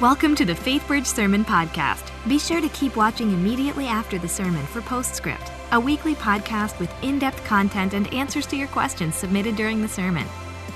[0.00, 2.10] Welcome to the FaithBridge Sermon Podcast.
[2.26, 6.90] Be sure to keep watching immediately after the sermon for Postscript, a weekly podcast with
[7.04, 10.26] in depth content and answers to your questions submitted during the sermon.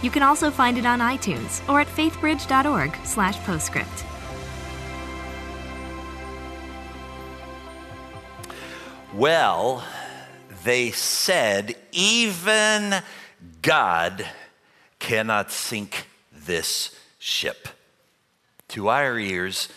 [0.03, 4.05] You can also find it on iTunes or at faithbridge.org/slash postscript.
[9.15, 9.85] Well,
[10.65, 12.97] they said, even
[13.63, 14.27] God
[14.99, 17.69] cannot sink this ship.
[18.75, 19.69] To our ears,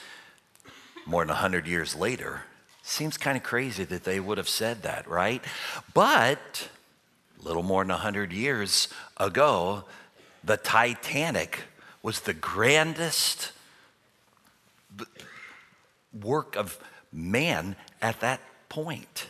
[1.06, 2.42] more than 100 years later,
[2.82, 5.44] seems kind of crazy that they would have said that, right?
[5.94, 6.68] But
[7.40, 8.88] a little more than 100 years
[9.18, 9.84] ago,
[10.44, 11.66] the Titanic
[12.02, 13.52] was the grandest
[16.20, 16.80] work of
[17.14, 19.28] man at that point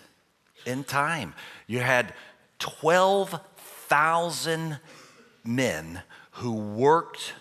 [0.65, 1.33] in time.
[1.67, 2.13] You had
[2.59, 4.79] 12,000
[5.43, 7.33] men who worked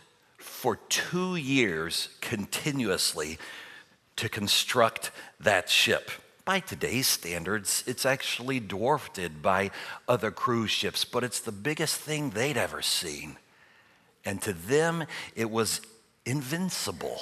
[0.57, 3.39] for two years continuously
[4.17, 6.11] to construct that ship.
[6.47, 9.71] By today's standards, it's actually dwarfed by
[10.09, 13.37] other cruise ships, but it's the biggest thing they'd ever seen.
[14.25, 15.05] And to them,
[15.35, 15.83] it was
[16.25, 17.21] invincible.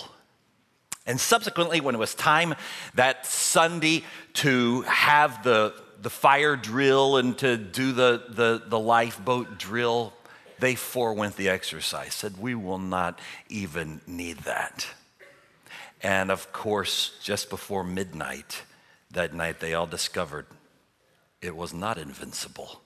[1.04, 2.54] And subsequently, when it was time
[2.94, 4.04] that Sunday
[4.34, 10.12] to have the, the fire drill and to do the, the, the lifeboat drill,
[10.58, 14.86] they forewent the exercise, said, We will not even need that.
[16.02, 18.62] And of course, just before midnight
[19.10, 20.46] that night, they all discovered
[21.40, 22.82] it was not invincible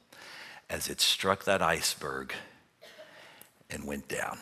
[0.70, 2.32] as it struck that iceberg
[3.70, 4.38] and went down.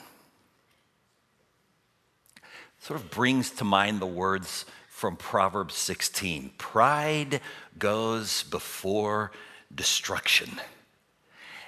[2.81, 7.41] Sort of brings to mind the words from Proverbs 16 Pride
[7.79, 9.33] goes before
[9.75, 10.61] destruction,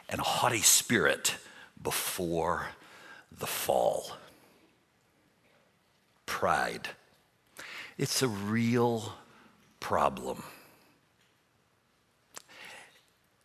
[0.08, 1.36] and a haughty spirit
[1.82, 2.68] before
[3.38, 4.12] the fall.
[6.26, 6.88] Pride.
[7.96, 9.12] It's a real
[9.80, 10.42] problem.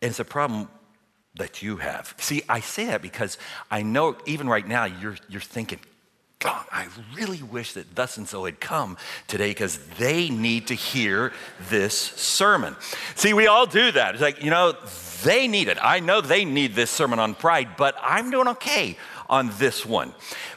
[0.00, 0.68] And it's a problem
[1.36, 2.14] that you have.
[2.18, 3.38] See, I say that because
[3.70, 5.80] I know even right now you're, you're thinking,
[6.44, 10.74] God, I really wish that thus and so had come today because they need to
[10.74, 11.32] hear
[11.70, 12.76] this sermon.
[13.14, 14.14] See, we all do that.
[14.14, 14.74] It's like, you know,
[15.22, 15.78] they need it.
[15.80, 20.14] I know they need this sermon on pride, but I'm doing okay on this one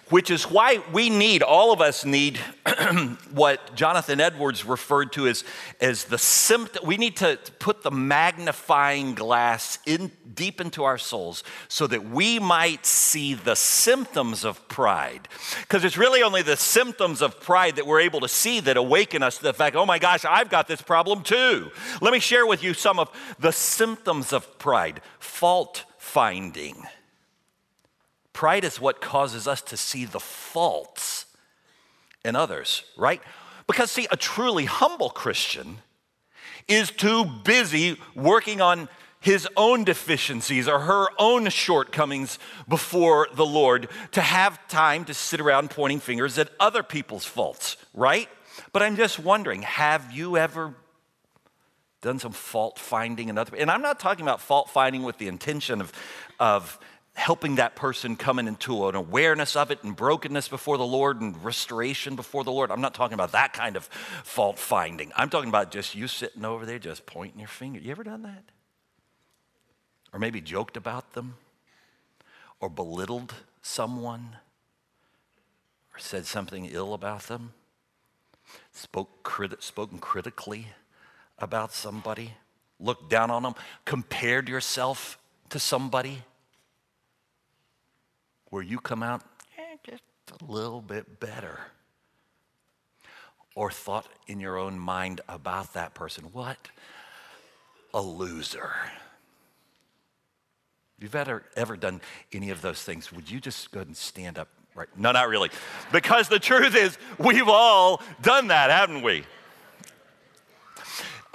[0.09, 2.37] which is why we need, all of us need
[3.31, 5.43] what Jonathan Edwards referred to as,
[5.81, 6.85] as the symptom.
[6.85, 12.39] We need to put the magnifying glass in deep into our souls so that we
[12.39, 15.27] might see the symptoms of pride.
[15.61, 19.23] Because it's really only the symptoms of pride that we're able to see that awaken
[19.23, 21.69] us to the fact, oh my gosh, I've got this problem too.
[22.01, 26.85] Let me share with you some of the symptoms of pride fault finding
[28.37, 31.25] Pride is what causes us to see the faults
[32.23, 33.19] in others, right?
[33.65, 35.79] Because, see, a truly humble Christian
[36.67, 38.89] is too busy working on
[39.19, 42.37] his own deficiencies or her own shortcomings
[42.69, 47.75] before the Lord to have time to sit around pointing fingers at other people's faults,
[47.95, 48.29] right?
[48.71, 50.75] But I'm just wondering have you ever
[52.01, 55.27] done some fault finding in other and I'm not talking about fault finding with the
[55.27, 55.91] intention of,
[56.39, 56.79] of
[57.17, 61.43] helping that person come into an awareness of it and brokenness before the Lord and
[61.43, 62.69] restoration before the Lord.
[62.69, 63.85] I'm not talking about that kind of
[64.23, 65.11] fault finding.
[65.15, 67.79] I'm talking about just you sitting over there just pointing your finger.
[67.79, 68.43] You ever done that?
[70.13, 71.37] Or maybe joked about them?
[72.59, 73.33] Or belittled
[73.63, 74.35] someone?
[75.95, 77.53] Or said something ill about them?
[78.71, 80.67] Spoke crit- spoken critically
[81.39, 82.33] about somebody?
[82.79, 83.55] Looked down on them?
[83.85, 85.17] Compared yourself
[85.49, 86.21] to somebody?
[88.49, 89.21] Where you come out
[89.57, 90.03] eh, just
[90.41, 91.59] a little bit better.
[93.55, 96.57] Or thought in your own mind about that person, what
[97.93, 98.71] a loser.
[100.97, 103.97] If you've ever, ever done any of those things, would you just go ahead and
[103.97, 104.87] stand up right?
[104.95, 105.49] No, not really.
[105.91, 109.25] Because the truth is, we've all done that, haven't we?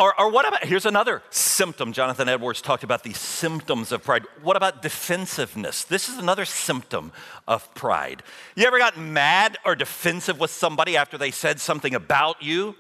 [0.03, 1.93] Or, or what about, here's another symptom.
[1.93, 4.25] Jonathan Edwards talked about the symptoms of pride.
[4.43, 5.85] What about defensiveness?
[5.85, 7.13] This is another symptom
[7.47, 8.25] of pride.
[8.57, 12.75] You ever got mad or defensive with somebody after they said something about you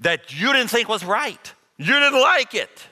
[0.00, 1.52] that you didn't think was right?
[1.76, 2.86] You didn't like it.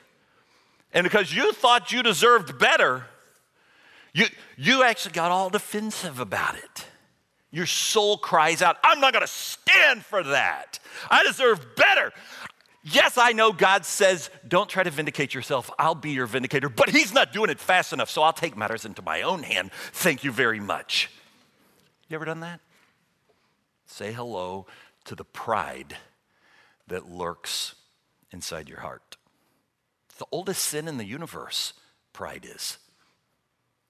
[0.92, 3.06] And because you thought you deserved better,
[4.12, 4.26] you,
[4.58, 6.84] you actually got all defensive about it.
[7.50, 10.80] Your soul cries out, I'm not gonna stand for that.
[11.10, 12.12] I deserve better.
[12.88, 15.70] Yes, I know God says, don't try to vindicate yourself.
[15.76, 18.84] I'll be your vindicator, but He's not doing it fast enough, so I'll take matters
[18.84, 19.72] into my own hand.
[19.92, 21.10] Thank you very much.
[22.08, 22.60] You ever done that?
[23.86, 24.66] say hello
[25.04, 25.96] to the pride
[26.88, 27.74] that lurks
[28.30, 29.16] inside your heart.
[30.08, 31.72] It's the oldest sin in the universe,
[32.12, 32.78] pride is.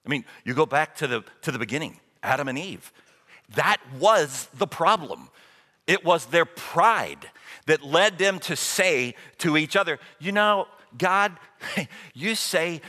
[0.05, 2.93] I mean, you go back to the, to the beginning, Adam and Eve.
[3.55, 5.29] That was the problem.
[5.87, 7.29] It was their pride
[7.65, 10.67] that led them to say to each other, You know,
[10.97, 11.37] God,
[12.13, 12.81] you say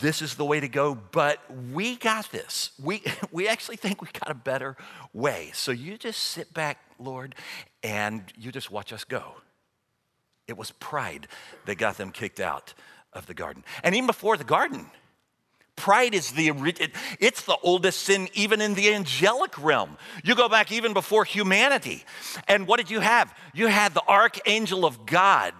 [0.00, 1.38] this is the way to go, but
[1.72, 2.72] we got this.
[2.82, 3.02] We,
[3.32, 4.76] we actually think we got a better
[5.12, 5.50] way.
[5.54, 7.34] So you just sit back, Lord,
[7.82, 9.36] and you just watch us go.
[10.48, 11.28] It was pride
[11.66, 12.74] that got them kicked out
[13.12, 13.64] of the garden.
[13.84, 14.86] And even before the garden,
[15.76, 16.52] Pride is the
[17.18, 19.96] it's the oldest sin even in the angelic realm.
[20.22, 22.04] You go back even before humanity.
[22.46, 23.34] And what did you have?
[23.54, 25.54] You had the archangel of God,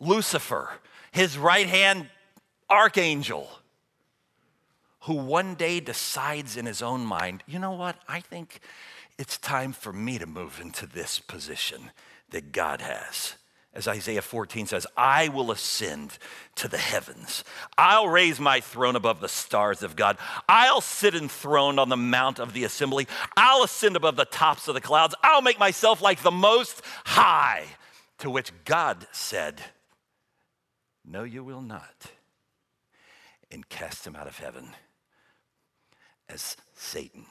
[0.00, 0.70] Lucifer,
[1.12, 2.08] his right-hand
[2.68, 3.48] archangel
[5.00, 7.96] who one day decides in his own mind, you know what?
[8.08, 8.58] I think
[9.18, 11.92] it's time for me to move into this position
[12.30, 13.36] that God has.
[13.76, 16.16] As Isaiah 14 says, I will ascend
[16.54, 17.44] to the heavens.
[17.76, 20.16] I'll raise my throne above the stars of God.
[20.48, 23.06] I'll sit enthroned on the mount of the assembly.
[23.36, 25.14] I'll ascend above the tops of the clouds.
[25.22, 27.66] I'll make myself like the most high.
[28.20, 29.60] To which God said,
[31.04, 32.12] No, you will not.
[33.50, 34.70] And cast him out of heaven
[36.30, 37.26] as Satan.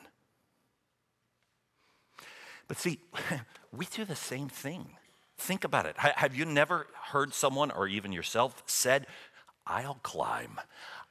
[2.68, 3.00] But see,
[3.76, 4.90] we do the same thing.
[5.38, 5.98] Think about it.
[5.98, 9.06] Have you never heard someone or even yourself said,
[9.68, 10.60] I'll climb,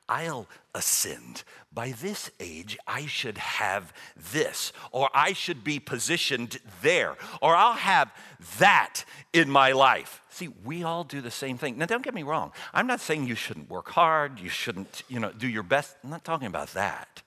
[0.09, 1.45] I'll ascend.
[1.73, 3.93] By this age, I should have
[4.33, 8.13] this, or I should be positioned there, or I'll have
[8.59, 10.23] that in my life.
[10.31, 11.79] See, we all do the same thing.
[11.79, 12.53] Now, don't get me wrong.
[12.73, 15.97] I'm not saying you shouldn't work hard, you shouldn't, you know, do your best.
[16.03, 17.23] I'm not talking about that.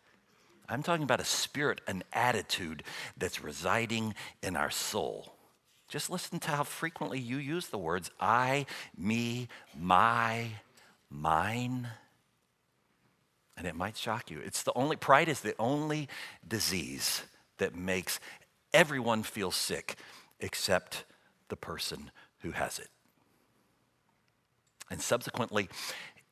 [0.70, 2.84] I'm talking about a spirit, an attitude
[3.18, 5.37] that's residing in our soul.
[5.88, 8.66] Just listen to how frequently you use the words I,
[8.98, 9.48] me,
[9.78, 10.48] my,
[11.10, 11.88] mine.
[13.56, 14.40] And it might shock you.
[14.40, 16.10] It's the only, pride is the only
[16.48, 17.24] disease
[17.58, 18.20] that makes
[18.74, 19.96] everyone feel sick
[20.40, 21.06] except
[21.48, 22.90] the person who has it.
[24.90, 25.70] And subsequently,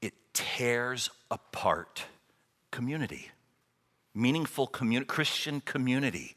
[0.01, 2.05] it tears apart
[2.71, 3.31] community,
[4.13, 6.35] meaningful Christian community.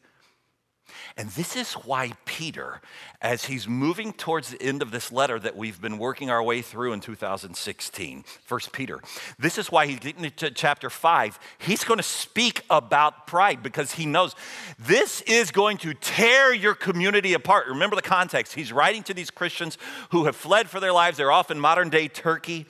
[1.17, 2.81] And this is why Peter,
[3.21, 6.63] as he's moving towards the end of this letter that we've been working our way
[6.63, 9.01] through in 2016, First Peter,
[9.39, 11.39] this is why he's getting into chapter 5.
[11.59, 14.35] He's going to speak about pride because he knows
[14.79, 17.67] this is going to tear your community apart.
[17.69, 18.55] Remember the context.
[18.55, 19.79] He's writing to these Christians
[20.11, 21.19] who have fled for their lives.
[21.19, 22.67] They're off in modern day Turkey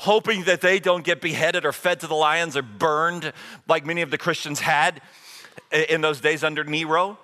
[0.00, 3.34] hoping that they don't get beheaded or fed to the lions or burned
[3.68, 5.02] like many of the Christians had
[5.90, 7.18] in those days under Nero.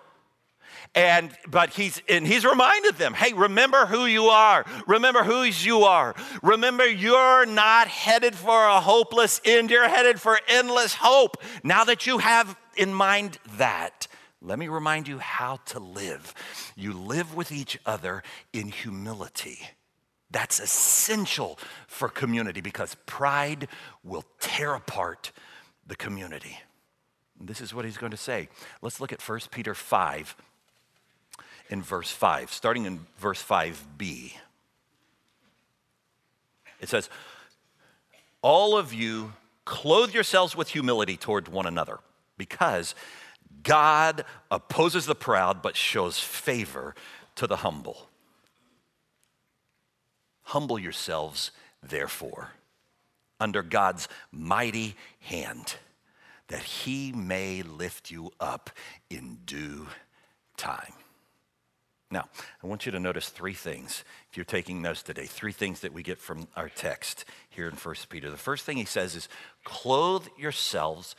[0.96, 4.64] And but he's and he's reminded them, hey, remember who you are.
[4.86, 6.14] Remember whose you are.
[6.42, 9.70] Remember you're not headed for a hopeless end.
[9.70, 11.36] You're headed for endless hope.
[11.62, 14.08] Now that you have in mind that,
[14.40, 16.32] let me remind you how to live.
[16.76, 18.22] You live with each other
[18.54, 19.58] in humility.
[20.30, 23.68] That's essential for community because pride
[24.02, 25.30] will tear apart
[25.86, 26.58] the community.
[27.38, 28.48] This is what he's going to say.
[28.80, 30.36] Let's look at 1 Peter 5
[31.68, 34.32] in verse 5, starting in verse 5b.
[36.80, 37.08] It says,
[38.42, 39.32] All of you
[39.64, 41.98] clothe yourselves with humility toward one another,
[42.38, 42.94] because
[43.62, 46.94] God opposes the proud but shows favor
[47.36, 48.08] to the humble.
[50.42, 51.50] Humble yourselves,
[51.82, 52.50] therefore,
[53.40, 55.74] under God's mighty hand,
[56.48, 58.70] that he may lift you up
[59.10, 59.88] in due
[60.56, 60.92] time.
[62.10, 62.28] Now,
[62.62, 64.04] I want you to notice three things.
[64.30, 67.74] If you're taking notes today, three things that we get from our text here in
[67.74, 68.30] 1 Peter.
[68.30, 69.28] The first thing he says is,
[69.64, 71.16] clothe yourselves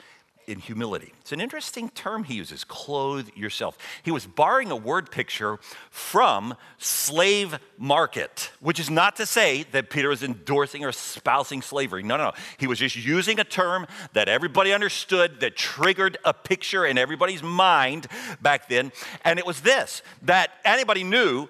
[0.48, 1.14] in humility.
[1.20, 3.78] It's an interesting term he uses, clothe yourself.
[4.02, 5.60] He was borrowing a word picture
[5.92, 12.02] from slave market, which is not to say that Peter was endorsing or espousing slavery.
[12.02, 12.32] No, no, no.
[12.58, 17.44] He was just using a term that everybody understood that triggered a picture in everybody's
[17.44, 18.08] mind
[18.42, 18.94] back then.
[19.26, 21.50] And it was this that anybody knew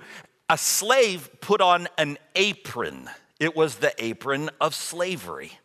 [0.49, 3.09] a slave put on an apron.
[3.39, 5.59] It was the apron of slavery.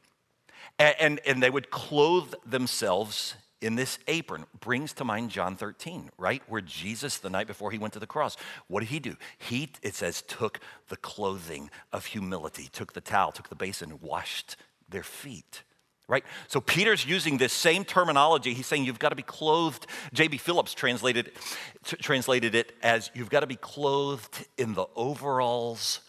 [0.78, 4.44] And, and, and, they would clothe themselves in this apron.
[4.60, 6.42] Brings to mind John 13, right?
[6.48, 8.36] Where Jesus, the night before he went to the cross,
[8.66, 9.16] what did he do?
[9.38, 14.56] He, it says, took the clothing of humility, took the towel, took the basin, washed
[14.88, 15.62] their feet.
[16.08, 16.24] right?
[16.48, 18.54] So Peter's using this same terminology.
[18.54, 19.86] He's saying you've got to be clothed.
[20.12, 20.38] J.B.
[20.38, 21.32] Phillips translated,
[21.84, 26.00] translated it as you've got to be clothed in the overalls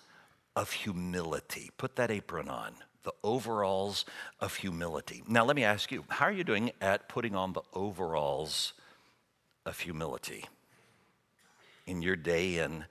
[0.56, 1.72] of humility.
[1.78, 4.06] Put that apron on, the overalls
[4.40, 5.24] of humility.
[5.28, 8.74] Now, let me ask you, how are you doing at putting on the overalls
[9.66, 10.46] of humility
[11.86, 12.86] in your day in,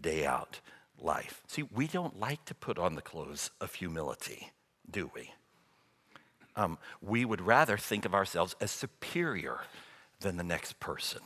[0.00, 0.60] day out
[0.98, 1.42] life?
[1.46, 4.50] See, we don't like to put on the clothes of humility,
[4.90, 5.32] do we?
[6.56, 9.60] Um, we would rather think of ourselves as superior
[10.20, 11.20] than the next person.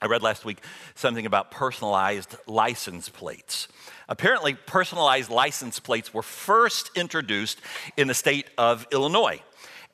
[0.00, 0.58] I read last week
[0.94, 3.68] something about personalized license plates.
[4.08, 7.60] Apparently, personalized license plates were first introduced
[7.96, 9.40] in the state of Illinois.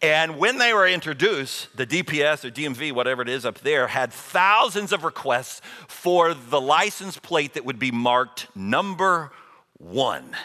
[0.02, 4.12] And when they were introduced, the DPS or DMV, whatever it is up there, had
[4.12, 9.32] thousands of requests for the license plate that would be marked number
[9.78, 10.36] one.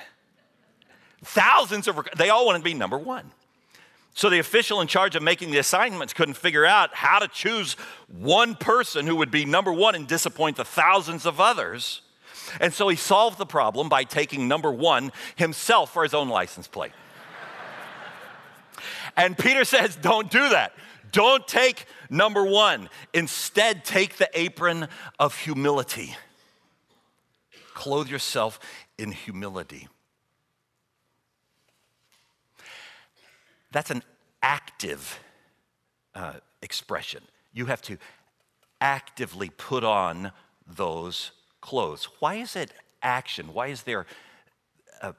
[1.24, 3.32] Thousands of, they all wanted to be number one.
[4.22, 7.74] So the official in charge of making the assignments couldn't figure out how to choose
[8.08, 12.04] one person who would be number one and disappoint the thousands of others.
[12.60, 16.68] And so he solved the problem by taking number one himself for his own license
[16.68, 16.92] plate.
[19.18, 20.74] and Peter says, Don't do that.
[21.12, 22.90] Don't take number one.
[23.16, 24.88] Instead, take the apron
[25.18, 26.16] of humility.
[27.74, 28.60] Clothe yourself
[29.00, 29.88] in humility.
[33.72, 34.04] That's an
[34.42, 35.20] active
[36.16, 37.24] uh, expression.
[37.54, 37.98] You have to
[38.80, 40.32] actively put on
[40.68, 41.32] those
[41.62, 42.08] clothes.
[42.20, 43.54] Why is it action?
[43.54, 44.06] Why is there
[45.02, 45.14] uh,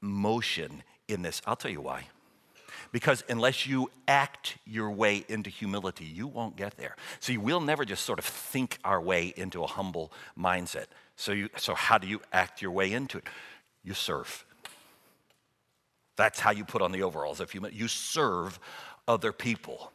[0.00, 1.42] motion in this?
[1.46, 2.06] I'll tell you why.
[2.92, 6.96] Because unless you act your way into humility, you won't get there.
[7.20, 10.86] See, we'll never just sort of think our way into a humble mindset.
[11.16, 13.24] So, you, so how do you act your way into it?
[13.82, 14.45] You serve.
[16.16, 17.40] That's how you put on the overalls.
[17.40, 18.58] If you, you serve
[19.06, 19.92] other people.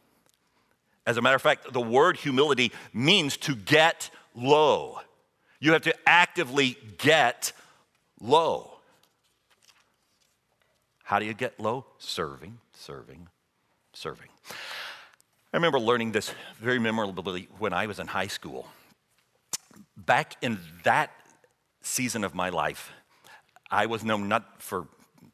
[1.06, 5.00] As a matter of fact, the word humility means to get low.
[5.58, 7.52] You have to actively get
[8.20, 8.70] low.
[11.04, 11.84] How do you get low?
[11.98, 13.28] Serving, serving,
[13.92, 14.28] serving.
[15.52, 18.68] I remember learning this very memorably when I was in high school.
[19.96, 21.10] Back in that
[21.82, 22.92] season of my life,
[23.70, 24.86] I was known not for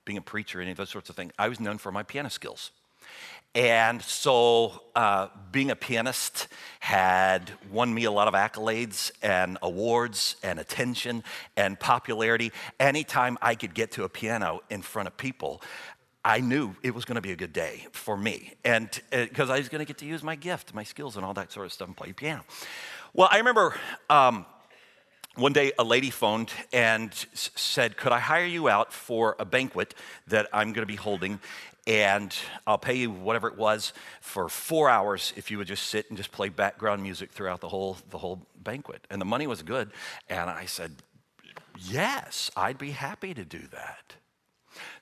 [0.09, 1.33] being a preacher, any of those sorts of things.
[1.39, 2.71] I was known for my piano skills.
[3.55, 6.49] And so, uh, being a pianist
[6.81, 11.25] had won me a lot of accolades and awards and attention
[11.59, 12.53] and popularity.
[12.81, 15.61] Anytime I could get to a piano in front of people,
[16.25, 18.55] I knew it was going to be a good day for me.
[18.65, 21.25] And because uh, I was going to get to use my gift, my skills, and
[21.25, 22.45] all that sort of stuff and play piano.
[23.13, 23.75] Well, I remember.
[24.09, 24.47] Um,
[25.39, 29.95] one day a lady phoned and said, Could I hire you out for a banquet
[30.27, 31.39] that I'm going to be holding?
[31.87, 36.11] And I'll pay you whatever it was for four hours if you would just sit
[36.11, 39.07] and just play background music throughout the whole, the whole banquet.
[39.11, 39.91] And the money was good.
[40.29, 40.97] And I said,
[41.81, 44.15] Yes, I'd be happy to do that.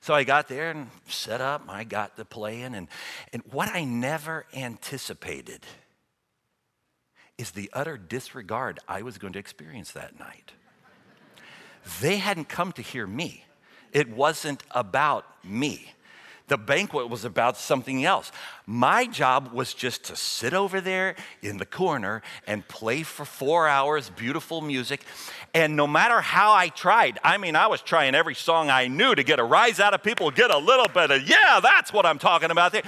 [0.01, 2.75] So I got there and set up, I got the playing.
[2.75, 2.87] And,
[3.33, 5.65] and what I never anticipated
[7.37, 10.53] is the utter disregard I was going to experience that night.
[12.01, 13.45] They hadn't come to hear me,
[13.91, 15.91] it wasn't about me.
[16.47, 18.31] The banquet was about something else.
[18.65, 23.67] My job was just to sit over there in the corner and play for four
[23.67, 25.03] hours beautiful music.
[25.53, 29.15] And no matter how I tried, I mean, I was trying every song I knew
[29.15, 32.05] to get a rise out of people, get a little bit of, yeah, that's what
[32.05, 32.83] I'm talking about there.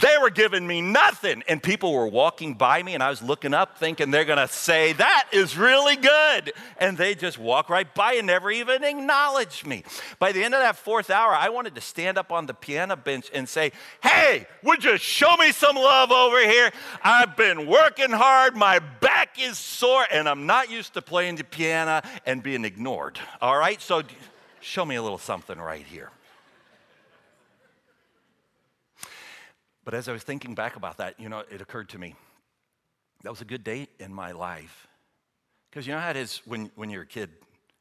[0.00, 1.42] They were giving me nothing.
[1.48, 4.52] And people were walking by me, and I was looking up thinking they're going to
[4.52, 6.52] say, that is really good.
[6.78, 9.84] And they just walk right by and never even acknowledge me.
[10.18, 12.96] By the end of that fourth hour, I wanted to stand up on the piano
[13.04, 16.70] bench and say, Hey, would you show me some love over here?
[17.02, 21.44] I've been working hard, my back is sore, and I'm not used to playing the
[21.44, 23.18] piano and being ignored.
[23.40, 24.02] All right, so
[24.60, 26.10] show me a little something right here.
[29.84, 32.14] But as I was thinking back about that, you know, it occurred to me
[33.22, 34.86] that was a good day in my life.
[35.70, 37.30] Because you know how it is when, when you're a kid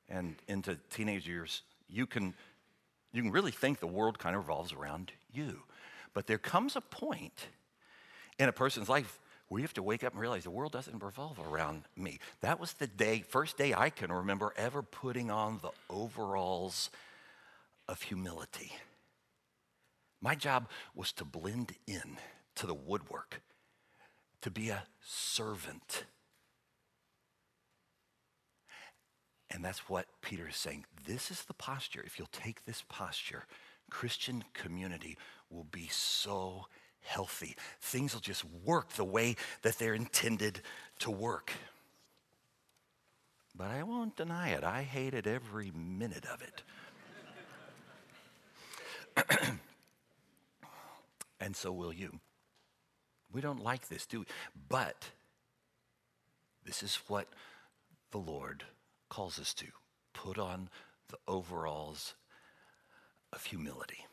[0.09, 2.33] and into teenage years, you can
[3.11, 5.63] you can really think the world kind of revolves around you.
[6.13, 7.47] But there comes a point
[8.37, 11.03] in a person's life where you have to wake up and realize the world doesn't
[11.03, 12.19] revolve around me.
[12.41, 16.89] That was the day, first day I can remember ever putting on the overalls
[17.87, 18.71] of humility.
[20.21, 22.17] My job was to blend in
[22.55, 23.41] to the woodwork,
[24.41, 26.03] to be a servant.
[29.51, 30.86] And that's what Peter is saying.
[31.06, 32.03] This is the posture.
[32.06, 33.46] If you'll take this posture,
[33.89, 35.18] Christian community
[35.50, 36.68] will be so
[37.01, 37.56] healthy.
[37.82, 40.62] Things will just work the way that they're intended
[41.00, 41.51] to work.
[43.56, 44.63] But I won't deny it.
[44.63, 46.63] I hated every minute of it.
[51.39, 52.20] and so will you.
[53.32, 54.25] We don't like this, do we?
[54.70, 55.10] But
[56.65, 57.27] this is what
[58.12, 58.63] the Lord
[59.09, 59.67] calls us to
[60.13, 60.69] put on
[61.09, 62.15] the overalls
[63.33, 64.05] of humility.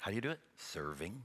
[0.00, 0.40] How do you do it?
[0.56, 1.24] Serving.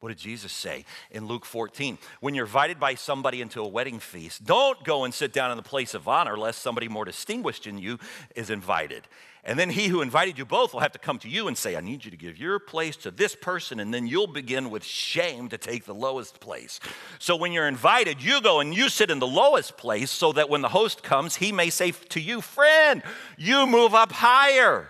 [0.00, 1.98] What did Jesus say in Luke 14?
[2.20, 5.58] When you're invited by somebody into a wedding feast, don't go and sit down in
[5.58, 7.98] the place of honor lest somebody more distinguished than you
[8.34, 9.06] is invited.
[9.44, 11.76] And then he who invited you both will have to come to you and say,
[11.76, 14.84] I need you to give your place to this person, and then you'll begin with
[14.84, 16.80] shame to take the lowest place.
[17.18, 20.48] So when you're invited, you go and you sit in the lowest place so that
[20.48, 23.02] when the host comes, he may say to you, Friend,
[23.36, 24.88] you move up higher.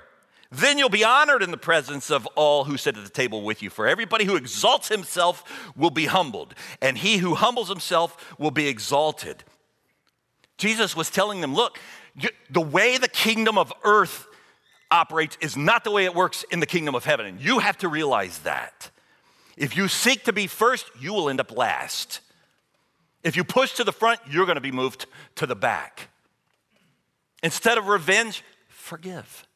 [0.53, 3.63] Then you'll be honored in the presence of all who sit at the table with
[3.63, 3.71] you.
[3.71, 5.45] For everybody who exalts himself
[5.77, 9.45] will be humbled, and he who humbles himself will be exalted.
[10.59, 11.79] Jesus was telling them, Look,
[12.51, 14.27] the way the kingdom of earth
[14.91, 17.27] operates is not the way it works in the kingdom of heaven.
[17.27, 18.91] And you have to realize that.
[19.57, 22.21] If you seek to be first, you will end up last.
[23.23, 26.09] If you push to the front, you're going to be moved to the back.
[27.43, 29.47] Instead of revenge, forgive.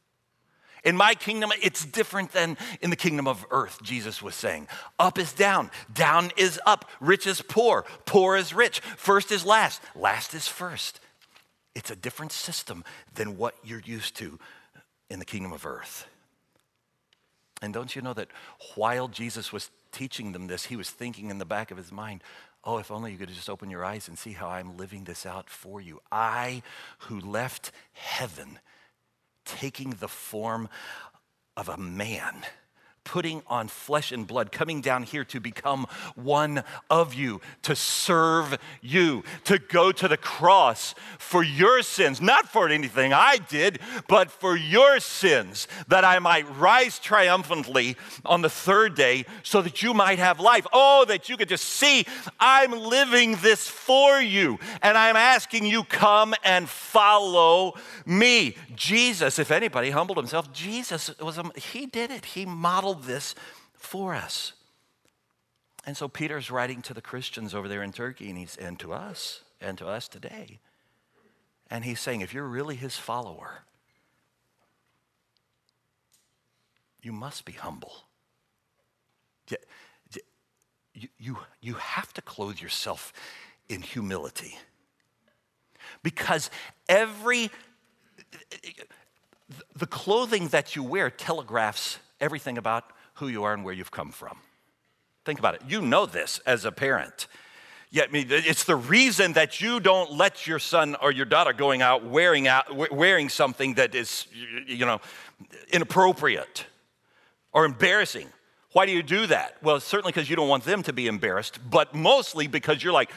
[0.85, 4.69] In my kingdom, it's different than in the kingdom of earth, Jesus was saying.
[4.99, 9.81] Up is down, down is up, rich is poor, poor is rich, first is last,
[9.97, 11.01] last is first.
[11.75, 14.39] It's a different system than what you're used to
[15.09, 16.07] in the kingdom of earth.
[17.63, 18.29] And don't you know that
[18.75, 22.23] while Jesus was teaching them this, he was thinking in the back of his mind,
[22.67, 25.27] Oh, if only you could just open your eyes and see how I'm living this
[25.27, 26.01] out for you.
[26.11, 26.63] I,
[27.01, 28.59] who left heaven,
[29.45, 30.69] taking the form
[31.57, 32.45] of a man
[33.05, 38.59] putting on flesh and blood, coming down here to become one of you, to serve
[38.81, 44.31] you, to go to the cross for your sins, not for anything I did, but
[44.31, 49.95] for your sins, that I might rise triumphantly on the third day so that you
[49.95, 50.67] might have life.
[50.73, 52.07] Oh, that you could just see
[52.41, 57.75] I'm living this for you, and I'm asking you, come and follow
[58.07, 58.57] me.
[58.75, 62.25] Jesus, if anybody humbled himself, Jesus was, he did it.
[62.25, 63.35] He modeled this
[63.75, 64.53] for us.
[65.87, 68.93] And so Peter's writing to the Christians over there in Turkey and, he's, and to
[68.93, 70.61] us and to us today.
[71.71, 73.65] And he's saying, if you're really his follower,
[77.03, 77.93] you must be humble.
[80.95, 83.13] You, you, you have to clothe yourself
[83.69, 84.57] in humility.
[86.03, 86.51] Because
[86.89, 87.51] every,
[89.77, 92.85] the clothing that you wear telegraphs everything about
[93.15, 94.39] who you are and where you've come from.
[95.25, 95.63] Think about it.
[95.69, 97.29] You know this as a parent.
[97.91, 102.05] Yet, it's the reason that you don't let your son or your daughter going out
[102.05, 104.27] wearing out wearing something that is,
[104.67, 105.01] you know,
[105.71, 106.67] inappropriate
[107.53, 108.27] or embarrassing.
[108.73, 109.59] Why do you do that?
[109.63, 113.13] Well, certainly because you don't want them to be embarrassed, but mostly because you're like,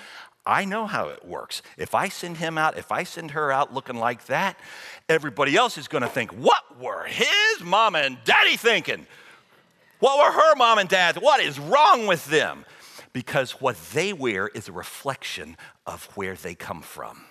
[0.47, 1.61] I know how it works.
[1.77, 4.57] If I send him out, if I send her out looking like that,
[5.09, 9.05] everybody else is going to think, what were his mom and daddy thinking?
[9.99, 11.17] What were her mom and dad?
[11.17, 12.65] What is wrong with them?
[13.11, 17.25] Because what they wear is a reflection of where they come from.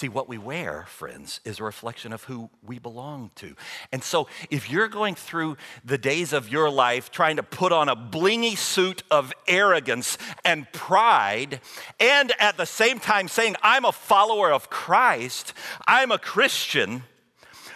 [0.00, 3.54] See, what we wear, friends, is a reflection of who we belong to.
[3.92, 7.90] And so, if you're going through the days of your life trying to put on
[7.90, 11.60] a blingy suit of arrogance and pride,
[12.00, 15.52] and at the same time saying, I'm a follower of Christ,
[15.86, 17.02] I'm a Christian,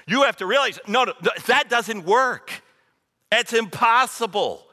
[0.06, 1.12] you have to realize no,
[1.44, 2.62] that doesn't work.
[3.30, 4.66] It's impossible.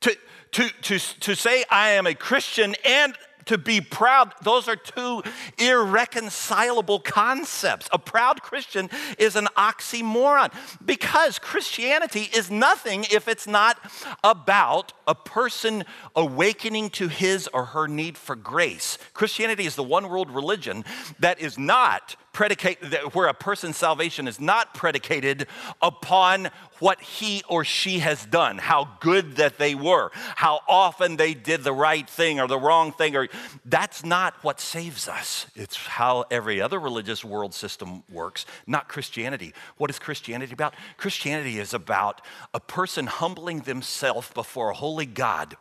[0.00, 0.16] To,
[0.50, 5.22] to, to, to say I am a Christian and to be proud, those are two
[5.58, 7.88] irreconcilable concepts.
[7.92, 10.52] A proud Christian is an oxymoron
[10.84, 13.78] because Christianity is nothing if it's not
[14.24, 18.98] about a person awakening to his or her need for grace.
[19.14, 20.84] Christianity is the one world religion
[21.18, 25.46] that is not predicated, where a person's salvation is not predicated
[25.80, 31.34] upon what he or she has done, how good that they were, how often they
[31.34, 33.28] did the right thing or the wrong thing, or
[33.64, 35.46] that's not what saves us.
[35.54, 39.54] It's how every other religious world system works, not Christianity.
[39.76, 40.74] What is Christianity about?
[40.96, 42.22] Christianity is about
[42.54, 45.56] a person humbling themselves before a holy God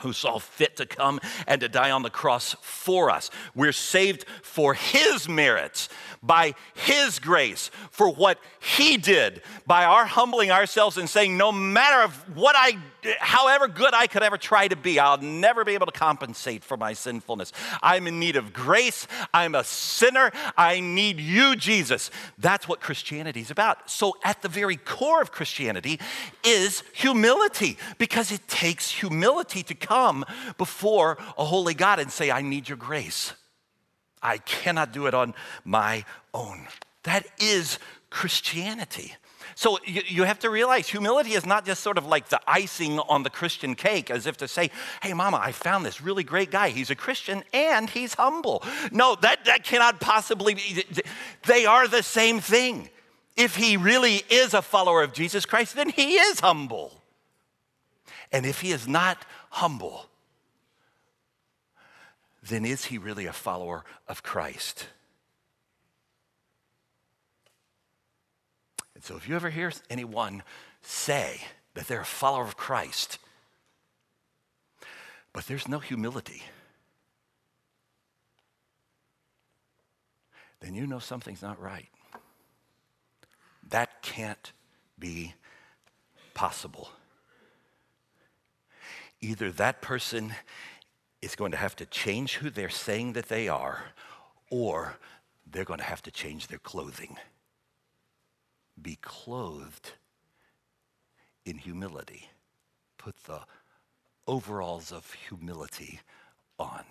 [0.00, 3.30] who saw fit to come and to die on the cross for us.
[3.54, 5.88] We're saved for His merits,
[6.22, 12.02] by His grace, for what He did, by our humbling ourselves and saying, no matter
[12.02, 12.78] of what I,
[13.18, 16.76] however good I could ever try to be, I'll never be able to compensate for
[16.76, 17.52] my sinfulness.
[17.82, 19.06] I'm in need of grace.
[19.32, 20.32] I'm a sinner.
[20.56, 22.10] I need you, Jesus.
[22.38, 23.88] That's what Christianity is about.
[23.90, 26.00] So, at the very core of Christianity
[26.42, 30.24] is humility, because it takes humility to come
[30.58, 33.32] before a holy God and say, I need your grace.
[34.22, 36.66] I cannot do it on my own.
[37.02, 37.78] That is
[38.10, 39.14] Christianity.
[39.54, 42.98] So you, you, have to realize humility is not just sort of like the icing
[42.98, 44.70] on the Christian cake, as if to say,
[45.02, 46.70] hey, mama, I found this really great guy.
[46.70, 48.64] He's a Christian and he's humble.
[48.90, 50.84] No, that, that cannot possibly be.
[51.46, 52.88] They are the same thing.
[53.36, 56.92] If he really is a follower of Jesus Christ, then he is humble.
[58.32, 60.06] And if he is not humble,
[62.42, 64.88] then is he really a follower of Christ?
[68.96, 70.42] And so if you ever hear anyone
[70.82, 71.40] say
[71.74, 73.18] that they're a follower of Christ,
[75.32, 76.42] but there's no humility,
[80.58, 81.88] then you know something's not right.
[83.68, 84.52] That can't
[84.98, 85.34] be
[86.34, 86.90] possible.
[89.24, 90.34] Either that person
[91.22, 93.86] is going to have to change who they're saying that they are,
[94.50, 94.98] or
[95.50, 97.16] they're going to have to change their clothing.
[98.80, 99.92] Be clothed
[101.46, 102.28] in humility.
[102.98, 103.40] Put the
[104.26, 106.00] overalls of humility
[106.58, 106.84] on,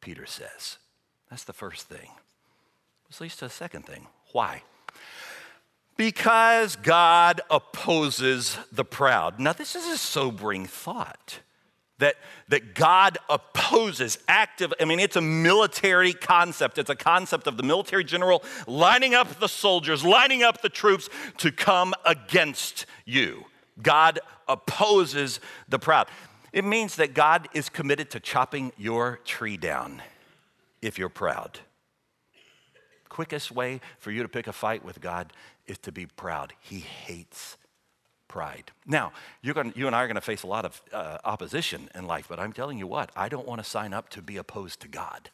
[0.00, 0.78] Peter says.
[1.28, 2.10] That's the first thing.
[3.08, 4.06] This leads to the second thing.
[4.30, 4.62] Why?
[5.98, 9.40] Because God opposes the proud.
[9.40, 11.40] Now, this is a sobering thought
[11.98, 12.14] that,
[12.46, 16.78] that God opposes active, I mean, it's a military concept.
[16.78, 21.10] It's a concept of the military general lining up the soldiers, lining up the troops
[21.38, 23.46] to come against you.
[23.82, 26.06] God opposes the proud.
[26.52, 30.00] It means that God is committed to chopping your tree down
[30.80, 31.58] if you're proud.
[33.08, 35.32] Quickest way for you to pick a fight with God
[35.68, 36.54] is to be proud.
[36.60, 37.56] He hates
[38.26, 38.72] pride.
[38.86, 41.88] Now, you're going you and I are going to face a lot of uh, opposition
[41.94, 44.36] in life, but I'm telling you what, I don't want to sign up to be
[44.36, 45.30] opposed to God.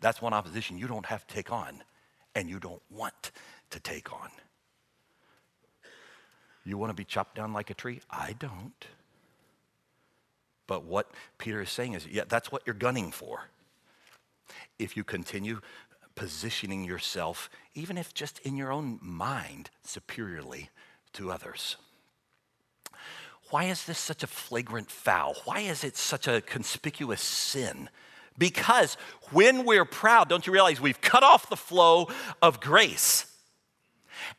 [0.00, 1.82] That's one opposition you don't have to take on,
[2.34, 3.32] and you don't want
[3.70, 4.28] to take on.
[6.64, 8.00] You want to be chopped down like a tree?
[8.10, 8.86] I don't.
[10.66, 13.44] But what Peter is saying is, yeah, that's what you're gunning for.
[14.78, 15.60] If you continue
[16.16, 20.70] positioning yourself, even if just in your own mind, superiorly
[21.12, 21.76] to others.
[23.50, 25.36] Why is this such a flagrant foul?
[25.44, 27.88] Why is it such a conspicuous sin?
[28.36, 28.96] Because
[29.30, 32.08] when we're proud, don't you realize we've cut off the flow
[32.42, 33.32] of grace?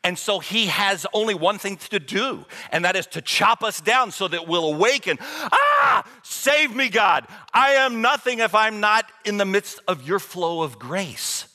[0.04, 3.80] And so he has only one thing to do, and that is to chop us
[3.80, 5.18] down so that we'll awaken.
[5.20, 7.26] Ah, save me, God.
[7.54, 11.46] I am nothing if I'm not in the midst of your flow of grace.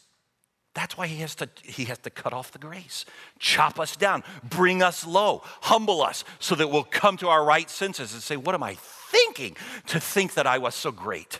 [0.73, 3.05] That's why he has to he has to cut off the grace,
[3.37, 7.69] chop us down, bring us low, humble us so that we'll come to our right
[7.69, 9.55] senses and say, "What am I thinking
[9.87, 11.39] to think that I was so great?"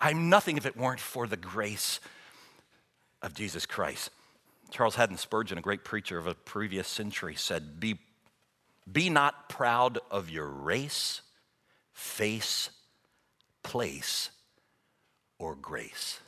[0.00, 2.00] I'm nothing if it weren't for the grace
[3.22, 4.10] of Jesus Christ.
[4.70, 7.98] Charles Haddon Spurgeon, a great preacher of a previous century, said, Be,
[8.90, 11.22] be not proud of your race,
[11.92, 12.70] face,
[13.62, 14.30] place,
[15.38, 16.20] or grace.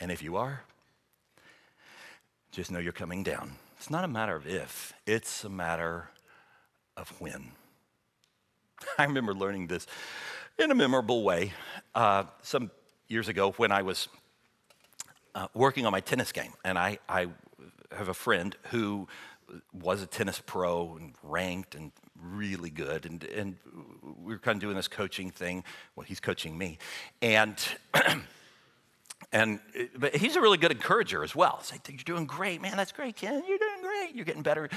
[0.00, 0.62] And if you are,
[2.50, 3.52] just know you're coming down.
[3.76, 6.10] It's not a matter of if, it's a matter
[6.96, 7.52] of when.
[8.98, 9.86] I remember learning this
[10.58, 11.52] in a memorable way
[11.94, 12.70] uh, some
[13.08, 14.08] years ago when I was
[15.34, 16.52] uh, working on my tennis game.
[16.64, 17.28] And I, I
[17.92, 19.06] have a friend who
[19.72, 23.06] was a tennis pro and ranked and really good.
[23.06, 23.56] And, and
[24.02, 25.64] we were kind of doing this coaching thing.
[25.96, 26.78] Well, he's coaching me.
[27.22, 27.56] And
[29.32, 29.60] And
[29.96, 31.60] but he's a really good encourager as well.
[31.62, 32.76] Say, you're doing great, man.
[32.76, 33.44] That's great, Ken.
[33.46, 34.12] You're doing great.
[34.12, 34.68] You're getting better.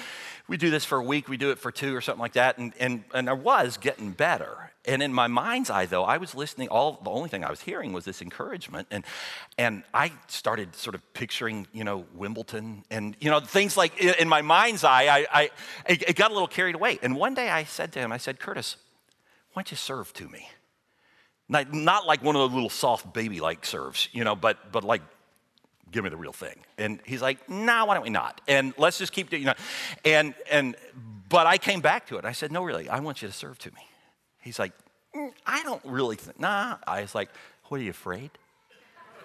[0.47, 1.27] We do this for a week.
[1.27, 2.59] We do it for two or something like that.
[2.59, 4.71] And and and I was getting better.
[4.85, 6.67] And in my mind's eye, though, I was listening.
[6.67, 9.03] All the only thing I was hearing was this encouragement, and
[9.57, 14.29] and I started sort of picturing, you know, Wimbledon, and you know, things like in
[14.29, 15.49] my mind's eye, I, I
[15.87, 16.99] it got a little carried away.
[17.01, 18.75] And one day I said to him, I said, Curtis,
[19.53, 20.49] why don't you serve to me?
[21.53, 24.83] Not, not like one of those little soft baby like serves, you know, but, but
[24.83, 25.03] like
[25.91, 26.55] give me the real thing.
[26.79, 28.41] And he's like, nah, why don't we not?
[28.47, 29.53] And let's just keep doing, you know.
[30.03, 30.75] And, and,
[31.29, 32.25] but I came back to it.
[32.25, 33.87] I said, no, really, I want you to serve to me.
[34.39, 34.71] He's like,
[35.15, 36.77] mm, I don't really think, nah.
[36.87, 37.29] I was like,
[37.65, 38.31] what are you afraid?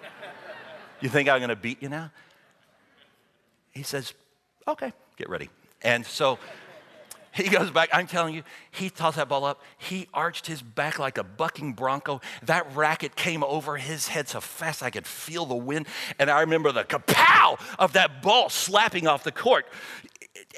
[1.01, 2.11] you think I'm going to beat you now?
[3.71, 4.13] He says,
[4.67, 5.49] okay, get ready.
[5.81, 6.37] And so
[7.33, 7.89] he goes back.
[7.93, 9.61] I'm telling you, he tossed that ball up.
[9.77, 12.21] He arched his back like a bucking bronco.
[12.43, 15.87] That racket came over his head so fast I could feel the wind.
[16.17, 19.65] And I remember the kapow of that ball slapping off the court.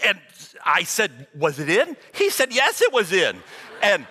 [0.03, 0.19] And
[0.65, 1.97] I said, Was it in?
[2.13, 3.38] He said, Yes, it was in.
[3.81, 4.05] And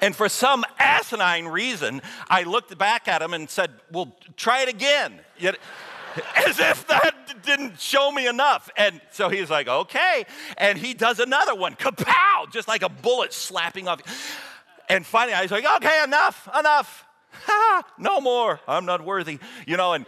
[0.00, 4.68] and for some asinine reason, I looked back at him and said, Well, try it
[4.68, 5.20] again.
[6.46, 8.70] As if that didn't show me enough.
[8.76, 10.24] And so he's like, Okay.
[10.56, 14.00] And he does another one, kapow, just like a bullet slapping off.
[14.88, 17.04] And finally, I was like, Okay, enough, enough.
[17.98, 18.60] no more.
[18.66, 19.38] I'm not worthy.
[19.66, 20.06] You know, and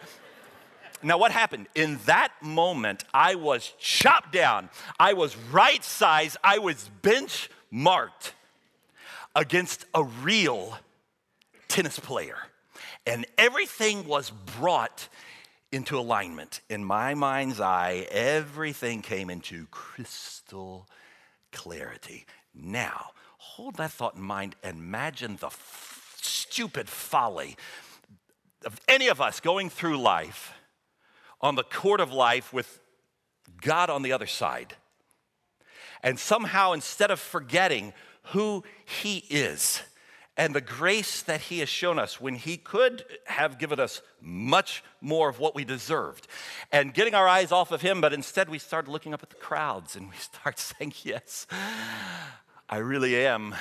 [1.02, 1.68] now, what happened?
[1.76, 4.68] In that moment, I was chopped down.
[4.98, 6.36] I was right size.
[6.42, 8.34] I was bench marked
[9.36, 10.76] against a real
[11.68, 12.36] tennis player.
[13.06, 15.08] And everything was brought
[15.70, 16.60] into alignment.
[16.68, 20.88] In my mind's eye, everything came into crystal
[21.52, 22.26] clarity.
[22.54, 27.56] Now, hold that thought in mind and imagine the f- stupid folly
[28.64, 30.52] of any of us going through life
[31.40, 32.80] on the court of life with
[33.60, 34.74] God on the other side.
[36.02, 37.92] And somehow, instead of forgetting
[38.24, 39.82] who He is
[40.38, 44.84] and the grace that He has shown us when He could have given us much
[45.00, 46.28] more of what we deserved.
[46.70, 49.36] And getting our eyes off of Him, but instead we start looking up at the
[49.36, 51.46] crowds and we start saying, Yes,
[52.70, 53.54] I really am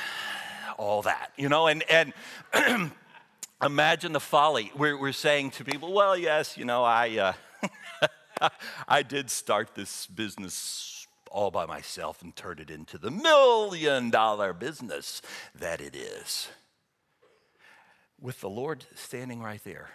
[0.78, 1.68] all that, you know?
[1.68, 2.14] And, and
[3.64, 4.72] imagine the folly.
[4.78, 7.18] We're, we're saying to people, Well, yes, you know, I.
[7.18, 7.34] Uh,
[8.88, 14.54] I did start this business all by myself and turn it into the million dollar
[14.54, 15.24] business
[15.56, 16.50] that it is.
[18.20, 19.92] With the Lord standing right there,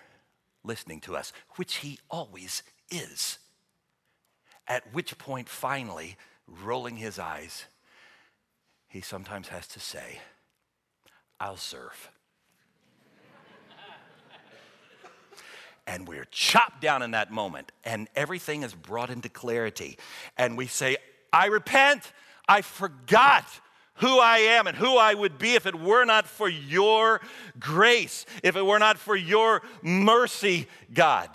[0.63, 3.39] listening to us, which He always is.
[4.69, 7.65] At which point, finally, rolling His eyes,
[8.89, 10.21] He sometimes has to say,
[11.41, 12.11] I'll serve.
[15.87, 19.99] and we're chopped down in that moment, and everything is brought into clarity.
[20.39, 20.97] And we say,
[21.33, 22.13] I repent.
[22.49, 23.45] I forgot
[23.95, 27.21] who I am and who I would be if it were not for your
[27.59, 31.31] grace, if it were not for your mercy, God.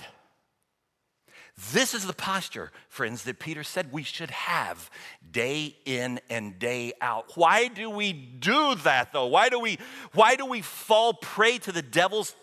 [1.74, 4.92] This is the posture, friends, that Peter said we should have
[5.32, 7.32] day in and day out.
[7.36, 9.26] Why do we do that though?
[9.26, 9.80] Why do we
[10.14, 12.36] why do we fall prey to the devil's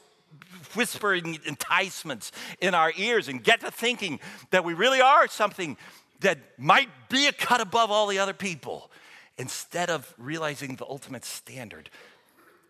[0.74, 4.18] whispering enticements in our ears and get to thinking
[4.50, 5.76] that we really are something
[6.20, 8.90] that might be a cut above all the other people
[9.38, 11.90] instead of realizing the ultimate standard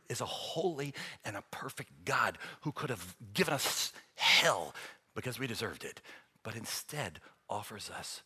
[0.08, 4.74] is a holy and a perfect God who could have given us hell
[5.14, 6.00] because we deserved it,
[6.42, 8.22] but instead offers us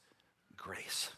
[0.57, 1.11] grace.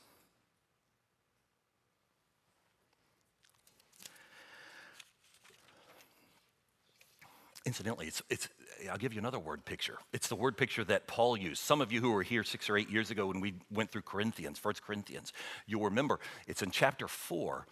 [7.66, 8.48] Incidentally, it's, it's,
[8.88, 9.98] I'll give you another word picture.
[10.12, 11.62] It's the word picture that Paul used.
[11.62, 14.02] Some of you who were here six or eight years ago when we went through
[14.02, 15.32] Corinthians, First Corinthians,
[15.66, 17.66] you'll remember it's in chapter 4.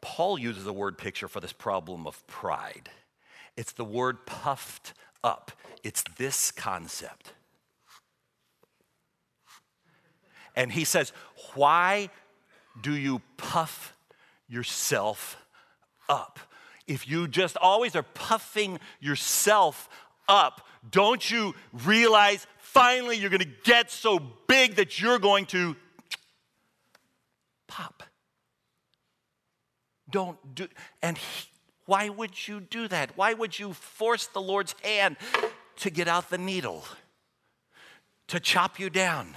[0.00, 2.90] Paul uses the word picture for this problem of pride.
[3.56, 5.52] It's the word puffed up.
[5.82, 7.32] It's this concept.
[10.56, 11.12] And he says,
[11.54, 12.10] Why
[12.80, 13.94] do you puff
[14.48, 15.36] yourself
[16.08, 16.38] up?
[16.90, 19.88] if you just always are puffing yourself
[20.30, 25.76] up, don't you realize finally you're going to get so big that you're going to
[27.66, 28.02] pop?
[30.10, 30.68] Don't do,
[31.02, 31.46] and he,
[31.84, 33.10] why would you do that?
[33.16, 35.16] Why would you force the Lord's hand
[35.76, 36.84] to get out the needle,
[38.28, 39.36] to chop you down?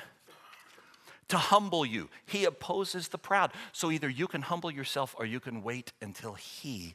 [1.29, 2.09] to humble you.
[2.27, 3.53] He opposes the proud.
[3.71, 6.93] So either you can humble yourself or you can wait until He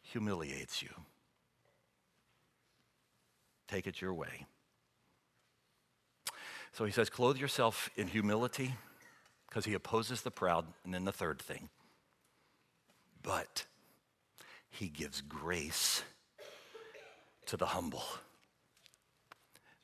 [0.00, 0.88] humiliates you.
[3.68, 4.46] Take it your way.
[6.72, 8.74] So he says, clothe yourself in humility
[9.48, 10.66] because he opposes the proud.
[10.84, 11.68] And then the third thing,
[13.22, 13.64] but
[14.68, 16.02] he gives grace
[17.46, 18.04] to the humble.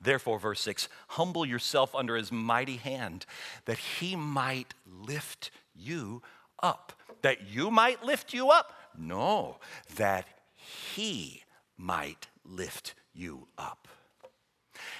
[0.01, 3.25] Therefore, verse 6 humble yourself under his mighty hand,
[3.65, 6.23] that he might lift you
[6.63, 6.93] up.
[7.23, 8.73] That you might lift you up?
[8.99, 9.59] No,
[9.97, 11.45] that he
[11.79, 13.89] might lift you up.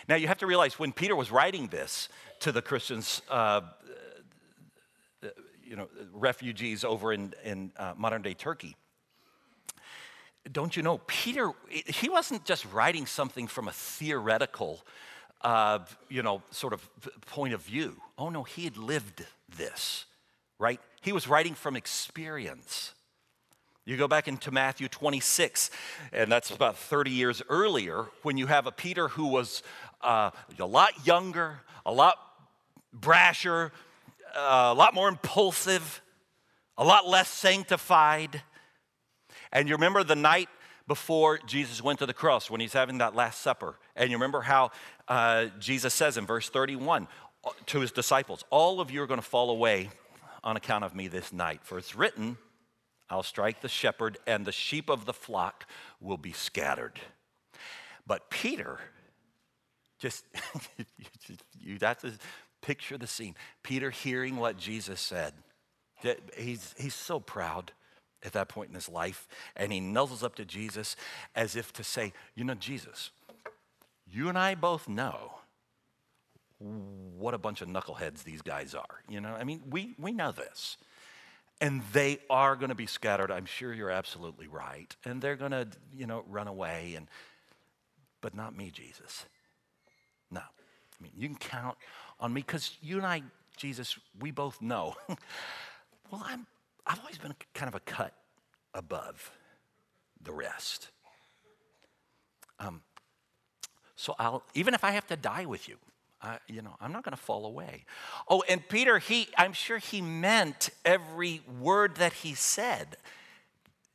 [0.09, 2.09] Now, you have to realize when Peter was writing this
[2.41, 3.63] to the Christians, uh,
[5.65, 8.77] you know, refugees over in, in uh, modern day Turkey,
[10.51, 14.81] don't you know, Peter, he wasn't just writing something from a theoretical,
[15.43, 16.89] uh, you know, sort of
[17.27, 17.97] point of view.
[18.19, 19.25] Oh no, he had lived
[19.57, 20.07] this,
[20.59, 20.81] right?
[21.01, 22.93] He was writing from experience.
[23.85, 25.73] You go back into Matthew 26,
[26.13, 29.65] and that's about 30 years earlier, when you have a Peter who was
[30.03, 32.17] uh, a lot younger, a lot
[32.97, 33.73] brasher,
[34.37, 36.01] uh, a lot more impulsive,
[36.79, 38.43] a lot less sanctified.
[39.53, 40.49] And you remember the night
[40.87, 43.81] before Jesus went to the cross when he's having that Last Supper.
[43.97, 44.71] And you remember how
[45.09, 47.09] uh, Jesus says in verse 31
[47.45, 49.91] uh, to his disciples, All of you are going to fall away
[50.45, 52.37] on account of me this night, for it's written,
[53.13, 55.67] I'll strike the shepherd, and the sheep of the flock
[56.01, 56.99] will be scattered.
[58.07, 58.81] But Peter,
[59.99, 60.25] just,
[61.61, 62.13] you have to
[62.63, 63.35] picture the scene.
[63.63, 65.35] Peter hearing what Jesus said.
[66.37, 67.73] He's, he's so proud
[68.25, 70.97] at that point in his life, and he nuzzles up to Jesus
[71.35, 73.11] as if to say, You know, Jesus,
[74.11, 75.35] you and I both know
[76.59, 79.03] what a bunch of knuckleheads these guys are.
[79.09, 80.79] You know, I mean, we, we know this
[81.63, 83.31] and they are going to be scattered.
[83.31, 84.95] I'm sure you're absolutely right.
[85.05, 87.07] And they're going to, you know, run away and
[88.21, 89.27] but not me, Jesus.
[90.31, 90.41] No.
[90.41, 91.77] I mean, you can count
[92.21, 93.23] on me cuz you and I,
[93.57, 94.97] Jesus, we both know.
[96.11, 96.47] well, I'm
[96.85, 98.13] I've always been kind of a cut
[98.75, 99.31] above
[100.21, 100.91] the rest.
[102.59, 102.83] Um,
[103.95, 105.79] so I'll even if I have to die with you,
[106.23, 107.85] I, you know, I'm not going to fall away.
[108.29, 112.97] Oh, and Peter, he, I'm sure he meant every word that he said.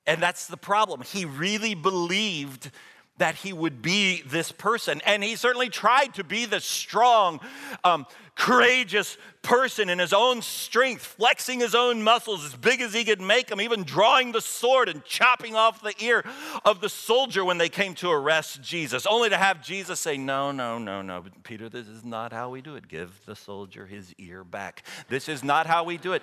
[0.05, 1.01] And that's the problem.
[1.01, 2.71] He really believed
[3.17, 5.01] that he would be this person.
[5.05, 7.39] And he certainly tried to be the strong,
[7.83, 13.03] um, courageous person in his own strength, flexing his own muscles as big as he
[13.03, 16.23] could make them, even drawing the sword and chopping off the ear
[16.63, 20.51] of the soldier when they came to arrest Jesus, only to have Jesus say, No,
[20.51, 22.87] no, no, no, Peter, this is not how we do it.
[22.87, 24.83] Give the soldier his ear back.
[25.09, 26.21] This is not how we do it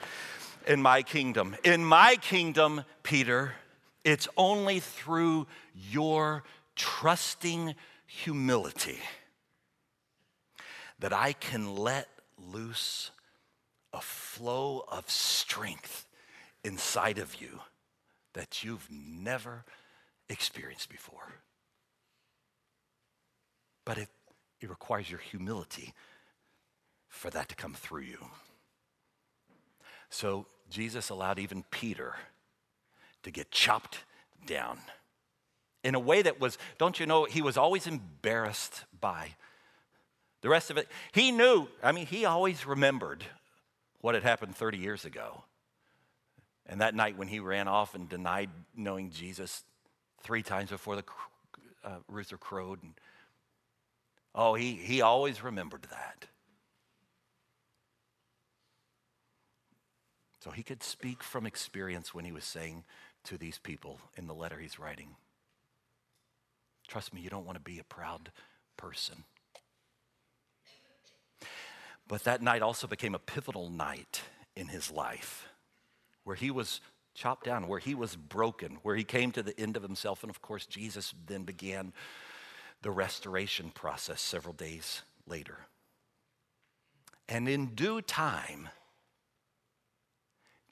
[0.67, 1.57] in my kingdom.
[1.65, 3.55] In my kingdom, Peter,
[4.05, 5.47] it's only through
[5.91, 6.45] your
[6.77, 7.75] trusting
[8.07, 8.99] humility
[10.99, 12.09] that I can let
[12.39, 13.11] loose
[13.93, 16.07] a flow of strength
[16.65, 17.61] inside of you
[18.33, 19.65] that you've never
[20.29, 21.35] experienced before.
[23.85, 24.09] But it,
[24.61, 25.95] it requires your humility
[27.09, 28.19] for that to come through you.
[30.11, 32.15] So Jesus allowed even Peter
[33.23, 33.99] to get chopped
[34.47, 34.79] down
[35.85, 39.35] in a way that was, don't you know, he was always embarrassed by.
[40.41, 43.23] The rest of it, he knew, I mean, he always remembered
[44.01, 45.45] what had happened 30 years ago.
[46.67, 49.63] And that night when he ran off and denied knowing Jesus
[50.23, 51.05] three times before the
[51.85, 52.83] uh, rooster crowed.
[52.83, 52.95] And,
[54.35, 56.27] oh, he, he always remembered that.
[60.41, 62.85] So he could speak from experience when he was saying
[63.25, 65.17] to these people in the letter he's writing.
[66.89, 68.31] Trust me, you don't want to be a proud
[68.77, 69.25] person.
[72.07, 74.23] But that night also became a pivotal night
[74.55, 75.49] in his life
[76.25, 76.81] where he was
[77.15, 80.23] chopped down, where he was broken, where he came to the end of himself.
[80.23, 81.93] And of course, Jesus then began
[82.83, 85.59] the restoration process several days later.
[87.29, 88.69] And in due time,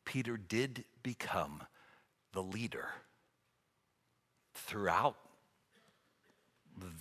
[0.05, 1.62] Peter did become
[2.33, 2.88] the leader
[4.55, 5.16] throughout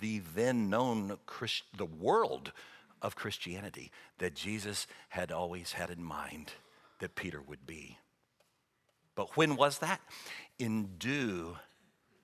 [0.00, 2.52] the then known Christ, the world
[3.00, 6.52] of Christianity that Jesus had always had in mind
[7.00, 7.98] that Peter would be.
[9.14, 10.00] But when was that?
[10.58, 11.56] In due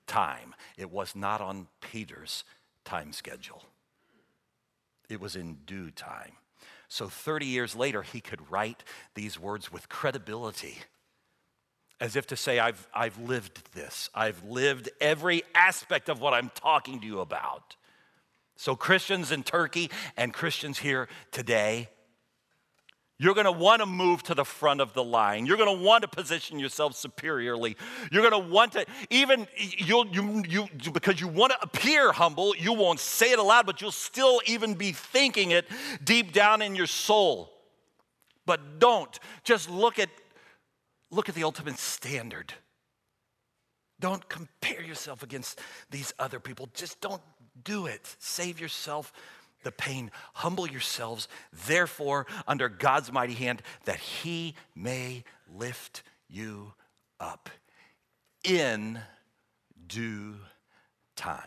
[0.07, 0.55] time.
[0.77, 2.43] It was not on Peter's
[2.85, 3.63] time schedule.
[5.09, 6.33] It was in due time.
[6.87, 8.83] So 30 years later, he could write
[9.13, 10.79] these words with credibility
[11.99, 14.09] as if to say, I've, I've lived this.
[14.15, 17.75] I've lived every aspect of what I'm talking to you about.
[18.55, 21.89] So, Christians in Turkey and Christians here today,
[23.21, 25.45] you're want to move to the front of the line.
[25.45, 27.75] You're want to position yourself superiorly.
[28.11, 32.71] You're to want to, even you'll, you, you, because you want to appear humble, you
[32.71, 35.65] won't say it aloud, but you'll still even be thinking it
[36.01, 37.51] deep down in your soul.
[38.45, 39.19] But don't.
[39.43, 40.09] Just look at
[41.11, 42.53] Look at the ultimate standard.
[43.99, 46.69] Don't compare yourself against these other people.
[46.73, 47.21] Just don't
[47.63, 48.15] do it.
[48.19, 49.11] Save yourself
[49.63, 50.11] the pain.
[50.35, 51.27] Humble yourselves,
[51.67, 56.73] therefore, under God's mighty hand, that he may lift you
[57.19, 57.49] up
[58.43, 58.99] in
[59.87, 60.35] due
[61.15, 61.43] time.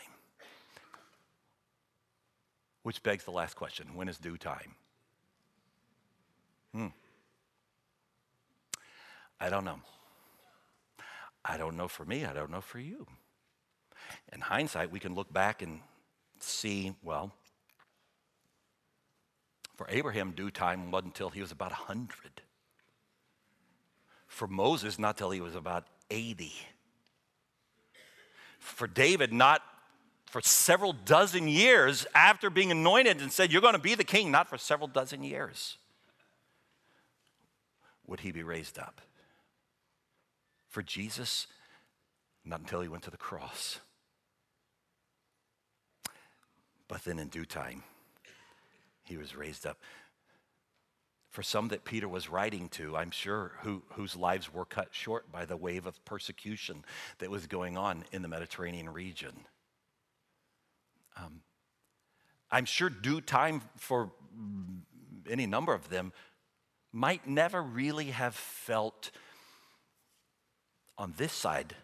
[2.82, 4.74] Which begs the last question when is due time?
[6.74, 6.86] Hmm.
[9.42, 9.80] I don't know.
[11.44, 13.08] I don't know for me, I don't know for you.
[14.32, 15.80] In hindsight, we can look back and
[16.38, 17.32] see, well,
[19.74, 22.42] for Abraham, due time wasn't until he was about 100.
[24.28, 26.52] For Moses, not till he was about 80.
[28.60, 29.60] For David, not
[30.26, 34.30] for several dozen years after being anointed and said, You're going to be the king,
[34.30, 35.78] not for several dozen years.
[38.06, 39.00] Would he be raised up?
[40.72, 41.48] For Jesus,
[42.46, 43.78] not until he went to the cross.
[46.88, 47.82] But then in due time,
[49.04, 49.76] he was raised up.
[51.28, 55.30] For some that Peter was writing to, I'm sure, who, whose lives were cut short
[55.30, 56.86] by the wave of persecution
[57.18, 59.34] that was going on in the Mediterranean region.
[61.18, 61.42] Um,
[62.50, 64.10] I'm sure due time for
[65.28, 66.14] any number of them
[66.92, 69.10] might never really have felt
[71.02, 71.74] on this side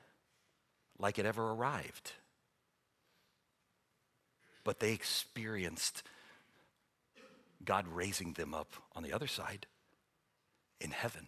[0.97, 2.13] like it ever arrived.
[4.63, 6.05] But they experienced
[7.65, 9.67] God raising them up on the other side
[10.81, 11.27] in heaven.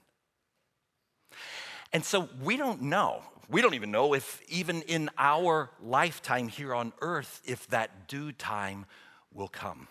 [1.92, 3.24] And so we don't know.
[3.48, 8.30] We don't even know if, even in our lifetime here on earth, if that due
[8.30, 8.86] time
[9.34, 9.88] will come.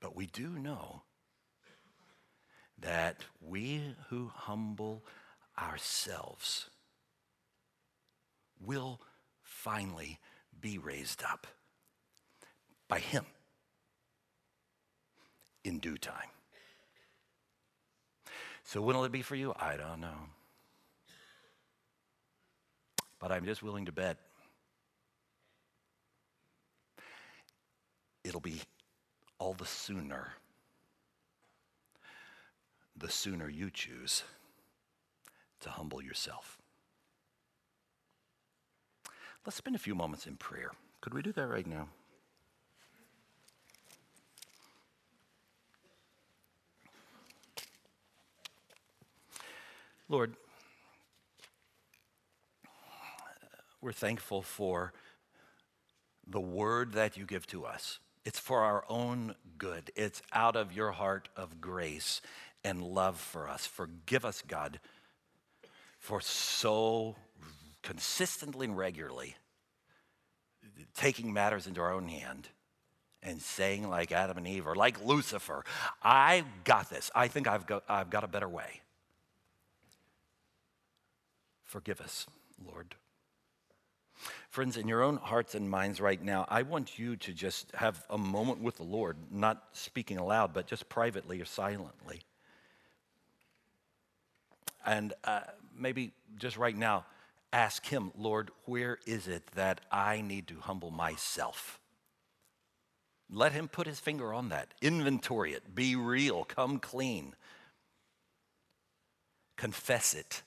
[0.00, 1.00] But we do know
[2.82, 5.02] that we who humble
[5.58, 6.68] ourselves
[8.60, 9.00] will
[9.42, 10.18] finally
[10.60, 11.46] be raised up
[12.88, 13.24] by Him
[15.64, 16.30] in due time.
[18.64, 19.54] So, when will it be for you?
[19.58, 20.28] I don't know.
[23.18, 24.18] But I'm just willing to bet
[28.24, 28.60] it'll be
[29.38, 30.32] all the sooner,
[32.96, 34.24] the sooner you choose
[35.66, 36.58] to humble yourself.
[39.44, 40.70] Let's spend a few moments in prayer.
[41.00, 41.88] Could we do that right now?
[50.08, 50.36] Lord,
[53.80, 54.92] we're thankful for
[56.28, 57.98] the word that you give to us.
[58.24, 59.90] It's for our own good.
[59.96, 62.20] It's out of your heart of grace
[62.62, 63.66] and love for us.
[63.66, 64.78] Forgive us, God,
[66.06, 67.16] for so
[67.82, 69.34] consistently and regularly
[70.94, 72.48] taking matters into our own hand
[73.24, 75.64] and saying, like Adam and Eve, or like Lucifer,
[76.00, 77.10] I got this.
[77.12, 78.82] I think I've got, I've got a better way.
[81.64, 82.28] Forgive us,
[82.64, 82.94] Lord.
[84.48, 88.06] Friends, in your own hearts and minds right now, I want you to just have
[88.08, 92.20] a moment with the Lord, not speaking aloud, but just privately or silently.
[94.86, 95.40] And uh,
[95.78, 97.04] maybe just right now,
[97.52, 101.80] ask Him, Lord, where is it that I need to humble myself?
[103.30, 104.68] Let Him put His finger on that.
[104.80, 105.74] Inventory it.
[105.74, 106.44] Be real.
[106.44, 107.34] Come clean.
[109.56, 110.42] Confess it.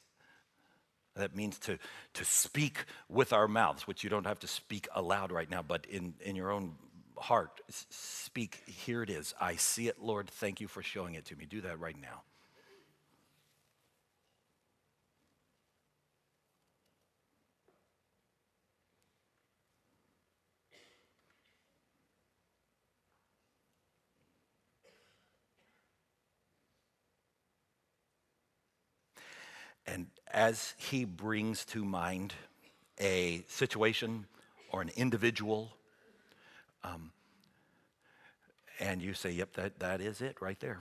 [1.15, 1.77] That means to,
[2.13, 5.85] to speak with our mouths, which you don't have to speak aloud right now, but
[5.87, 6.75] in, in your own
[7.17, 9.33] heart, speak, here it is.
[9.41, 10.29] I see it, Lord.
[10.29, 11.45] Thank you for showing it to me.
[11.45, 12.21] Do that right now.
[29.91, 32.33] And as he brings to mind
[32.99, 34.25] a situation
[34.71, 35.71] or an individual,
[36.83, 37.11] um,
[38.79, 40.79] and you say, yep, that, that is it right there.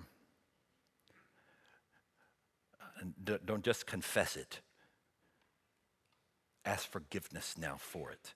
[3.00, 4.60] And don't just confess it.
[6.64, 8.34] Ask forgiveness now for it.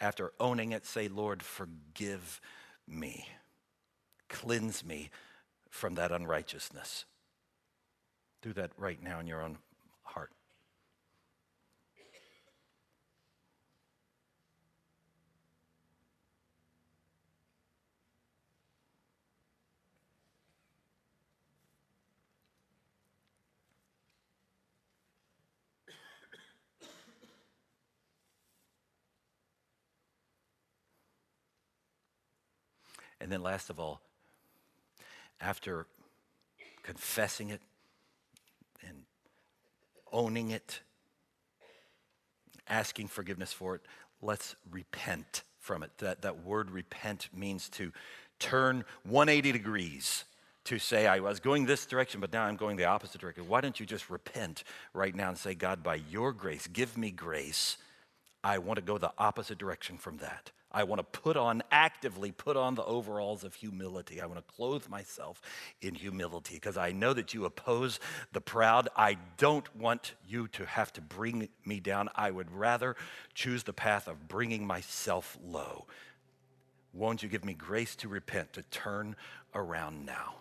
[0.00, 2.40] After owning it, say, Lord, forgive
[2.88, 3.28] me.
[4.28, 5.10] Cleanse me
[5.70, 7.04] from that unrighteousness.
[8.42, 9.56] Do that right now in your own
[10.02, 10.30] heart.
[33.20, 34.00] And then, last of all,
[35.40, 35.86] after
[36.82, 37.60] confessing it,
[38.86, 39.02] and
[40.12, 40.80] owning it,
[42.68, 43.82] asking forgiveness for it,
[44.20, 45.90] let's repent from it.
[45.98, 47.92] That, that word repent means to
[48.38, 50.24] turn 180 degrees
[50.64, 53.48] to say, I was going this direction, but now I'm going the opposite direction.
[53.48, 54.62] Why don't you just repent
[54.94, 57.78] right now and say, God, by your grace, give me grace.
[58.44, 60.52] I want to go the opposite direction from that.
[60.72, 64.20] I want to put on, actively put on the overalls of humility.
[64.20, 65.40] I want to clothe myself
[65.80, 68.00] in humility because I know that you oppose
[68.32, 68.88] the proud.
[68.96, 72.08] I don't want you to have to bring me down.
[72.14, 72.96] I would rather
[73.34, 75.86] choose the path of bringing myself low.
[76.94, 79.16] Won't you give me grace to repent, to turn
[79.54, 80.34] around now,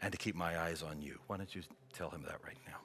[0.00, 1.18] and to keep my eyes on you?
[1.26, 2.76] Why don't you tell him that right now?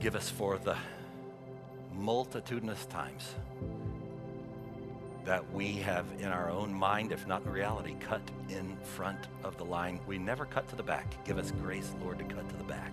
[0.00, 0.78] Forgive us for the
[1.94, 3.34] multitudinous times
[5.26, 9.58] that we have in our own mind, if not in reality, cut in front of
[9.58, 10.00] the line.
[10.06, 11.22] We never cut to the back.
[11.26, 12.92] Give us grace, Lord, to cut to the back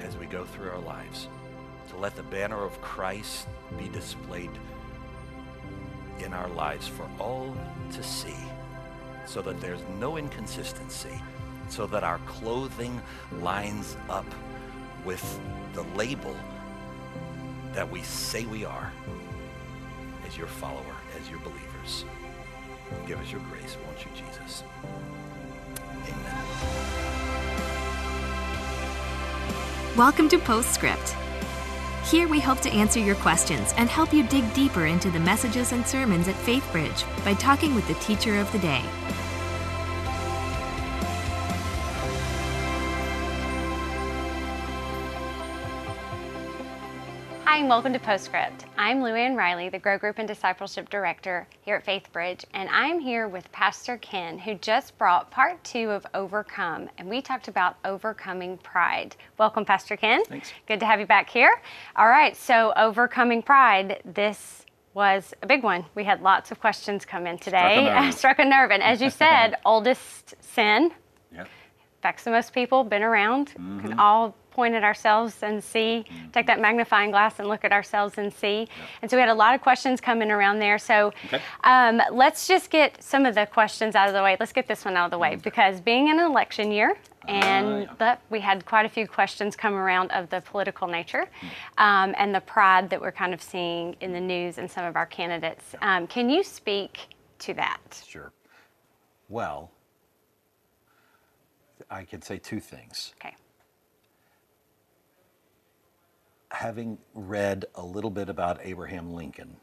[0.00, 1.28] as we go through our lives,
[1.90, 3.46] to let the banner of Christ
[3.78, 4.50] be displayed
[6.18, 7.54] in our lives for all
[7.92, 8.34] to see,
[9.24, 11.22] so that there's no inconsistency
[11.68, 13.00] so that our clothing
[13.40, 14.26] lines up
[15.04, 15.40] with
[15.74, 16.36] the label
[17.72, 18.92] that we say we are
[20.26, 22.04] as your follower, as your believers.
[23.06, 24.62] Give us your grace, won't you, Jesus?
[26.08, 26.44] Amen.
[29.96, 31.14] Welcome to Postscript.
[32.10, 35.72] Here we hope to answer your questions and help you dig deeper into the messages
[35.72, 38.84] and sermons at FaithBridge by talking with the teacher of the day.
[47.54, 48.64] Hi, and welcome to Postscript.
[48.76, 53.28] I'm Luann Riley, the Grow Group and Discipleship Director here at FaithBridge, and I'm here
[53.28, 58.58] with Pastor Ken, who just brought part two of Overcome, and we talked about overcoming
[58.58, 59.14] pride.
[59.38, 60.24] Welcome, Pastor Ken.
[60.24, 60.50] Thanks.
[60.66, 61.62] Good to have you back here.
[61.94, 65.84] All right, so overcoming pride, this was a big one.
[65.94, 67.84] We had lots of questions come in today.
[67.86, 68.14] Struck a nerve.
[68.18, 70.90] Struck a nerve, and as you said, oldest sin
[71.32, 71.46] Yep.
[72.00, 73.78] affects the most people, been around, Mm-hmm.
[73.80, 78.18] can all point at ourselves and see, take that magnifying glass and look at ourselves
[78.18, 78.68] and see.
[79.02, 80.78] And so we had a lot of questions coming around there.
[80.78, 81.40] So Okay.
[81.64, 84.36] um, let's just get some of the questions out of the way.
[84.38, 86.96] Let's get this one out of the way because being in an election year,
[87.26, 87.88] and Mm.
[87.90, 88.16] Ah, yeah.
[88.30, 91.48] we had quite a few questions come around of the political nature Mm.
[91.82, 94.94] um, and the pride that we're kind of seeing in the news and some of
[94.94, 95.74] our candidates.
[95.80, 97.08] Um, can you speak
[97.40, 97.80] to that?
[98.06, 98.30] Sure.
[99.30, 99.70] Well,
[101.90, 103.14] I can say two things.
[103.18, 103.34] Okay.
[106.54, 109.56] Having read a little bit about Abraham Lincoln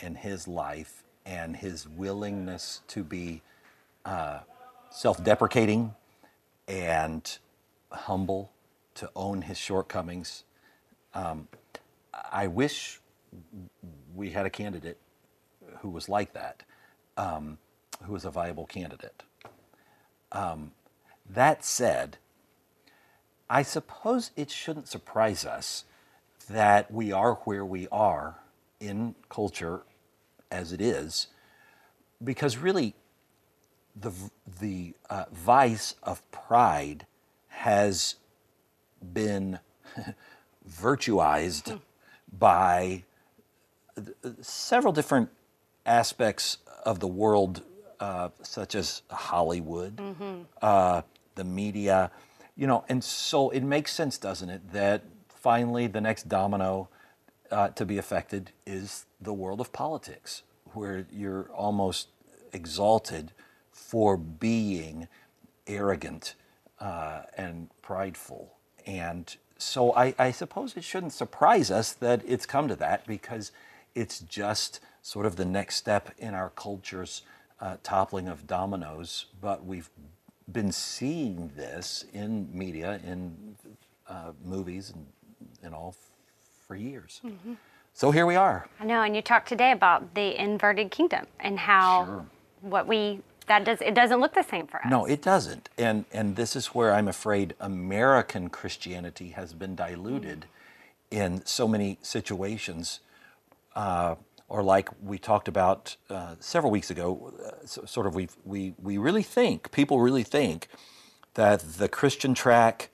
[0.00, 3.42] and his life and his willingness to be
[4.06, 4.40] uh,
[4.90, 5.94] self deprecating
[6.66, 7.38] and
[7.92, 8.50] humble,
[8.94, 10.44] to own his shortcomings,
[11.14, 11.46] um,
[12.32, 13.00] I wish
[14.14, 14.98] we had a candidate
[15.80, 16.62] who was like that,
[17.18, 17.58] um,
[18.04, 19.22] who was a viable candidate.
[20.32, 20.72] Um,
[21.28, 22.16] that said,
[23.52, 25.84] I suppose it shouldn't surprise us
[26.48, 28.36] that we are where we are
[28.80, 29.82] in culture
[30.50, 31.26] as it is,
[32.24, 32.94] because really
[33.94, 34.10] the,
[34.58, 37.04] the uh, vice of pride
[37.48, 38.14] has
[39.12, 39.58] been
[40.66, 41.78] virtuized
[42.38, 43.04] by
[44.40, 45.28] several different
[45.84, 47.60] aspects of the world,
[48.00, 50.00] uh, such as Hollywood,
[50.62, 51.02] uh,
[51.34, 52.10] the media,
[52.62, 56.88] you know, and so it makes sense, doesn't it, that finally the next domino
[57.50, 62.06] uh, to be affected is the world of politics, where you're almost
[62.52, 63.32] exalted
[63.72, 65.08] for being
[65.66, 66.36] arrogant
[66.78, 68.54] uh, and prideful.
[68.86, 73.50] And so I, I suppose it shouldn't surprise us that it's come to that because
[73.96, 77.22] it's just sort of the next step in our culture's
[77.60, 79.26] uh, toppling of dominoes.
[79.40, 79.90] But we've
[80.50, 83.56] been seeing this in media, in
[84.08, 85.06] uh, movies, and,
[85.62, 85.94] and all
[86.66, 87.20] for years.
[87.94, 88.66] So here we are.
[88.80, 92.26] I know, and you talked today about the inverted kingdom and how Sure.
[92.62, 94.90] what we that does it doesn't look the same for us.
[94.90, 95.68] No, it doesn't.
[95.76, 100.46] And and this is where I'm afraid American Christianity has been diluted
[101.10, 103.00] in so many situations.
[103.76, 104.14] Uh,
[104.52, 108.74] or like we talked about uh, several weeks ago, uh, so, sort of we we
[108.78, 110.68] we really think people really think
[111.34, 112.90] that the Christian track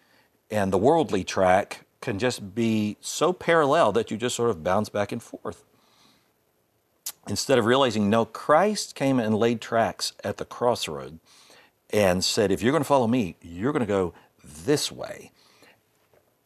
[0.53, 4.89] and the worldly track can just be so parallel that you just sort of bounce
[4.89, 5.65] back and forth.
[7.29, 11.19] Instead of realizing, no, Christ came and laid tracks at the crossroad
[11.91, 15.33] and said, if you're going to follow me, you're going to go this way.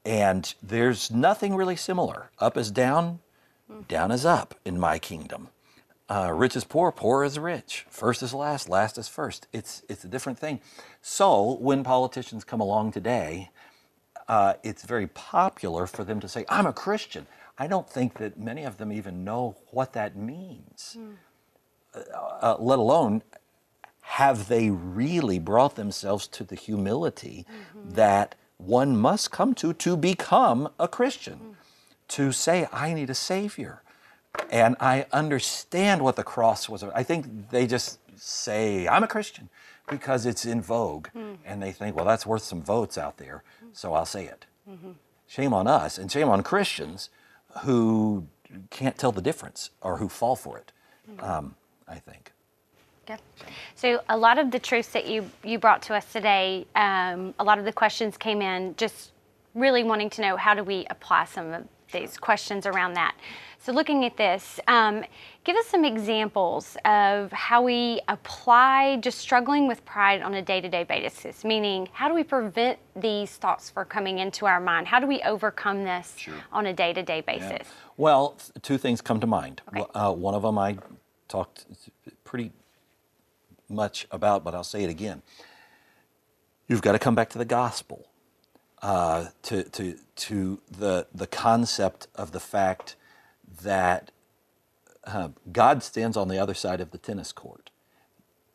[0.06, 2.30] And there's nothing really similar.
[2.38, 3.20] Up is down,
[3.88, 5.48] down is up in my kingdom.
[6.08, 7.86] Uh, rich is poor, poor is rich.
[7.88, 9.46] First is last, last is first.
[9.52, 10.60] It's, it's a different thing.
[11.00, 13.50] So when politicians come along today,
[14.28, 17.26] uh, it's very popular for them to say, I'm a Christian.
[17.58, 20.96] I don't think that many of them even know what that means,
[21.94, 22.00] uh,
[22.40, 23.22] uh, let alone
[24.00, 27.90] have they really brought themselves to the humility mm-hmm.
[27.90, 31.54] that one must come to to become a Christian, mm.
[32.12, 33.82] To say, I need a Savior.
[34.50, 36.82] And I understand what the cross was.
[36.82, 39.48] I think they just say, I'm a Christian
[39.88, 41.08] because it's in vogue.
[41.16, 41.36] Mm.
[41.44, 43.42] And they think, well, that's worth some votes out there,
[43.72, 44.46] so I'll say it.
[44.68, 44.92] Mm-hmm.
[45.26, 47.10] Shame on us and shame on Christians
[47.60, 48.26] who
[48.70, 50.72] can't tell the difference or who fall for it,
[51.10, 51.24] mm-hmm.
[51.24, 51.54] um,
[51.88, 52.32] I think.
[53.04, 53.20] Okay.
[53.74, 57.44] So a lot of the truths that you, you brought to us today, um, a
[57.44, 59.12] lot of the questions came in just
[59.54, 63.14] really wanting to know how do we apply some of these questions around that.
[63.58, 65.04] So, looking at this, um,
[65.44, 70.60] give us some examples of how we apply just struggling with pride on a day
[70.60, 74.88] to day basis, meaning, how do we prevent these thoughts from coming into our mind?
[74.88, 76.34] How do we overcome this sure.
[76.50, 77.50] on a day to day basis?
[77.50, 77.92] Yeah.
[77.96, 79.62] Well, two things come to mind.
[79.68, 79.84] Okay.
[79.94, 80.78] Uh, one of them I
[81.28, 81.66] talked
[82.24, 82.50] pretty
[83.68, 85.22] much about, but I'll say it again.
[86.66, 88.08] You've got to come back to the gospel,
[88.82, 92.96] uh, to, to, to the, the concept of the fact
[93.62, 94.10] that
[95.04, 97.70] uh, God stands on the other side of the tennis court.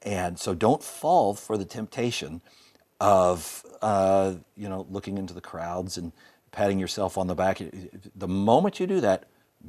[0.02, 2.42] And so don't fall for the temptation
[3.00, 6.12] of, uh, you know, looking into the crowds and
[6.52, 7.62] patting yourself on the back.
[8.16, 9.26] The moment you do that,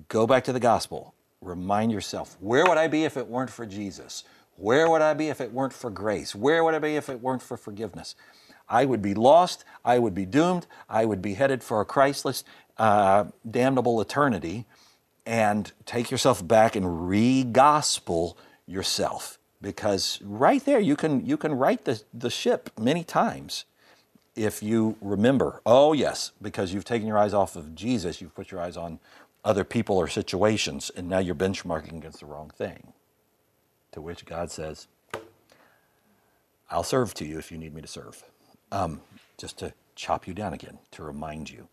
[0.08, 1.14] go back to the gospel.
[1.40, 4.24] Remind yourself, where would I be if it weren't for Jesus?
[4.56, 6.34] Where would I be if it weren't for grace?
[6.34, 8.16] Where would I be if it weren't for forgiveness?
[8.68, 9.64] I would be lost.
[9.84, 10.66] I would be doomed.
[10.88, 12.44] I would be headed for a Christless,
[12.76, 14.66] uh, damnable eternity.
[15.26, 19.38] And take yourself back and re-gospel yourself.
[19.60, 23.64] Because right there you can you can right the, the ship many times
[24.36, 25.60] if you remember.
[25.66, 28.20] Oh yes because you've taken your eyes off of jesus.
[28.20, 29.00] You've put your eyes on
[29.44, 30.90] other people or situations.
[30.96, 32.92] And now you're benchmarking against the wrong thing.
[33.92, 34.86] To which god says
[36.70, 38.22] i'll serve to you if you need me to serve
[38.72, 39.00] um,
[39.36, 41.68] just to chop you down again to remind you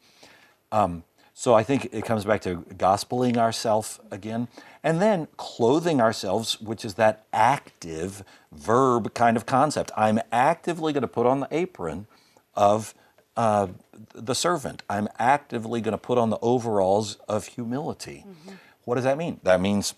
[0.71, 1.03] um,
[1.37, 4.47] so I think it comes back to gospeling ourselves again,
[4.81, 8.23] and then clothing ourselves, which is that active
[8.53, 9.91] verb kind of concept.
[9.97, 12.07] I'm actively going to put on the apron
[12.55, 12.93] of
[13.35, 13.67] uh,
[14.13, 14.81] the servant.
[14.89, 18.23] I'm actively going to put on the overalls of humility.
[18.25, 18.55] Mm-hmm.
[18.85, 19.41] What does that mean?
[19.43, 19.93] That means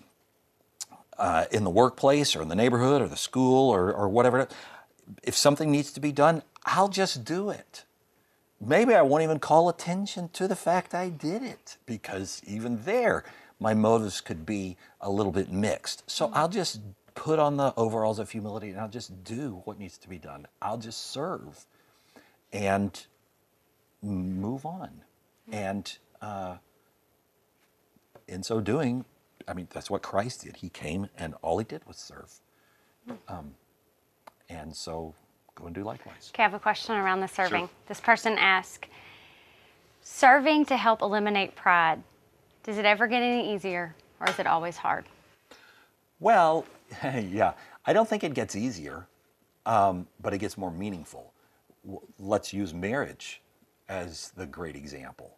[1.18, 4.48] uh, in the workplace or in the neighborhood or the school or, or whatever,
[5.22, 7.84] if something needs to be done, I'll just do it
[8.60, 13.24] maybe I won't even call attention to the fact I did it because even there,
[13.60, 16.08] my motives could be a little bit mixed.
[16.10, 16.36] So mm-hmm.
[16.36, 16.80] I'll just
[17.14, 20.46] put on the overalls of humility and I'll just do what needs to be done.
[20.62, 21.66] I'll just serve
[22.52, 23.06] and
[24.02, 25.02] move on.
[25.48, 25.54] Mm-hmm.
[25.54, 26.56] And uh,
[28.26, 29.04] in so doing,
[29.46, 30.56] I mean, that's what Christ did.
[30.56, 32.32] He came and all he did was serve.
[33.08, 33.16] Mm.
[33.28, 33.54] Um,
[34.50, 35.14] and so
[35.58, 36.30] go and do likewise.
[36.32, 37.66] Okay, I have a question around the serving.
[37.66, 37.70] Sure.
[37.88, 38.86] This person asked,
[40.02, 42.02] serving to help eliminate pride,
[42.62, 45.06] does it ever get any easier or is it always hard?
[46.20, 46.64] Well,
[47.04, 47.52] yeah,
[47.86, 49.06] I don't think it gets easier,
[49.66, 51.32] um, but it gets more meaningful.
[52.18, 53.40] Let's use marriage
[53.88, 55.36] as the great example.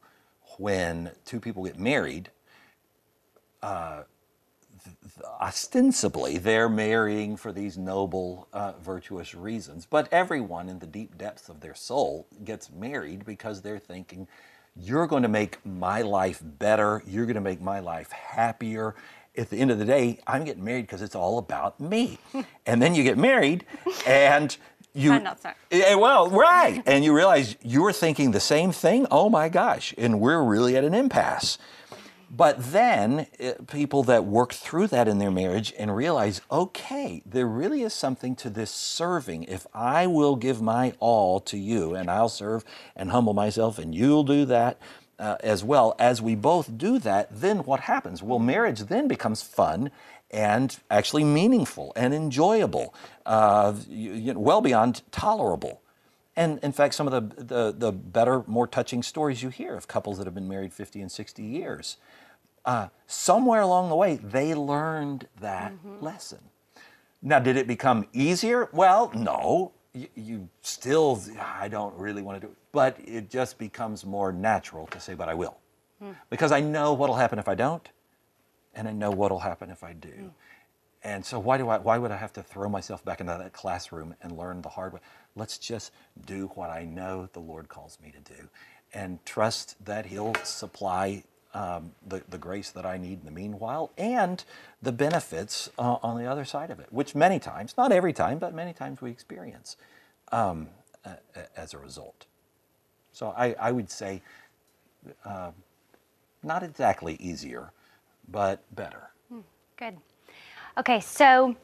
[0.58, 2.30] When two people get married,
[3.62, 4.02] uh,
[5.40, 9.86] ostensibly they're marrying for these noble, uh, virtuous reasons.
[9.86, 14.28] But everyone in the deep depths of their soul gets married because they're thinking,
[14.76, 18.94] you're going to make my life better, you're going to make my life happier.
[19.36, 22.18] At the end of the day, I'm getting married because it's all about me.
[22.66, 23.64] and then you get married
[24.06, 24.56] and
[24.92, 25.54] you I'm not sorry.
[25.70, 26.82] Yeah, well, right.
[26.84, 29.06] and you realize you were thinking the same thing.
[29.10, 29.94] Oh my gosh.
[29.96, 31.58] And we're really at an impasse.
[32.30, 37.46] But then uh, people that work through that in their marriage and realize, okay, there
[37.46, 39.44] really is something to this serving.
[39.44, 42.64] If I will give my all to you and I'll serve
[42.94, 44.78] and humble myself and you'll do that
[45.18, 48.22] uh, as well, as we both do that, then what happens?
[48.22, 49.90] Well, marriage then becomes fun
[50.30, 52.94] and actually meaningful and enjoyable,
[53.26, 55.82] uh, you, you know, well beyond tolerable.
[56.36, 59.88] And in fact, some of the, the, the, better, more touching stories you hear of
[59.88, 61.96] couples that have been married 50 and 60 years,
[62.64, 66.04] uh, somewhere along the way, they learned that mm-hmm.
[66.04, 66.40] lesson.
[67.22, 68.68] Now, did it become easier?
[68.72, 69.72] Well, no.
[69.92, 72.58] You, you, still, I don't really want to do it.
[72.72, 75.56] But it just becomes more natural to say, but I will.
[76.02, 76.14] Mm.
[76.30, 77.88] Because I know what'll happen if I don't
[78.74, 80.08] and I know what'll happen if I do.
[80.08, 80.30] Mm.
[81.02, 83.52] And so why do I why would I have to throw myself back into that
[83.52, 85.00] classroom and learn the hard way?
[85.34, 85.92] Let's just
[86.26, 88.48] do what I know the Lord calls me to do
[88.92, 91.24] and trust that he'll supply
[91.54, 94.44] um, the, the grace that I need in the meanwhile and
[94.80, 98.38] the benefits uh, on the other side of it, which many times, not every time,
[98.38, 99.76] but many times we experience
[100.32, 100.68] um,
[101.56, 102.26] as a result.
[103.12, 104.22] So I, I would say
[105.24, 105.50] uh,
[106.42, 107.72] not exactly easier,
[108.28, 109.10] but better.
[109.28, 109.40] Hmm,
[109.76, 109.96] good.
[110.78, 111.56] Okay, so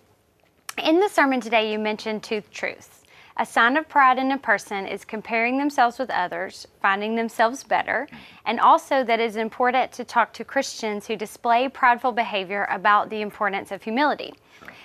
[0.82, 3.02] in the sermon today, you mentioned two truths.
[3.38, 8.08] A sign of pride in a person is comparing themselves with others, finding themselves better,
[8.46, 13.10] and also that it is important to talk to Christians who display prideful behavior about
[13.10, 14.32] the importance of humility.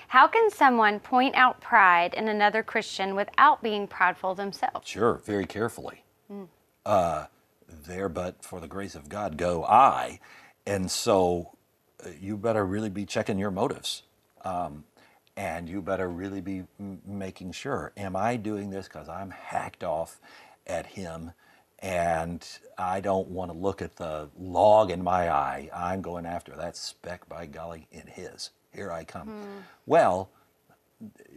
[0.09, 4.85] How can someone point out pride in another Christian without being prideful themselves?
[4.85, 6.03] Sure, very carefully.
[6.29, 6.47] Mm.
[6.85, 7.27] Uh,
[7.87, 10.19] there, but for the grace of God, go I.
[10.65, 11.55] And so
[12.19, 14.03] you better really be checking your motives.
[14.43, 14.83] Um,
[15.41, 19.83] and you better really be m- making sure am I doing this because I'm hacked
[19.83, 20.19] off
[20.67, 21.31] at him
[21.79, 25.67] and I don't want to look at the log in my eye.
[25.75, 28.51] I'm going after that speck by golly in his.
[28.71, 29.29] Here I come.
[29.29, 29.63] Mm.
[29.87, 30.29] Well,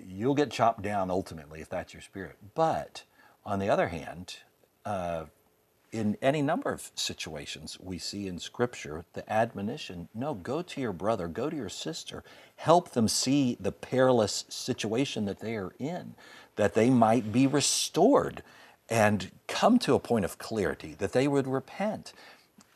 [0.07, 2.37] you'll get chopped down ultimately if that's your spirit.
[2.55, 3.05] But
[3.47, 4.37] on the other hand,
[4.85, 5.25] uh,
[5.95, 10.93] in any number of situations we see in Scripture the admonition no, go to your
[10.93, 12.25] brother, go to your sister,
[12.57, 16.17] help them see the perilous situation that they are in,
[16.57, 18.43] that they might be restored
[18.91, 22.13] and come to a point of clarity, that they would repent.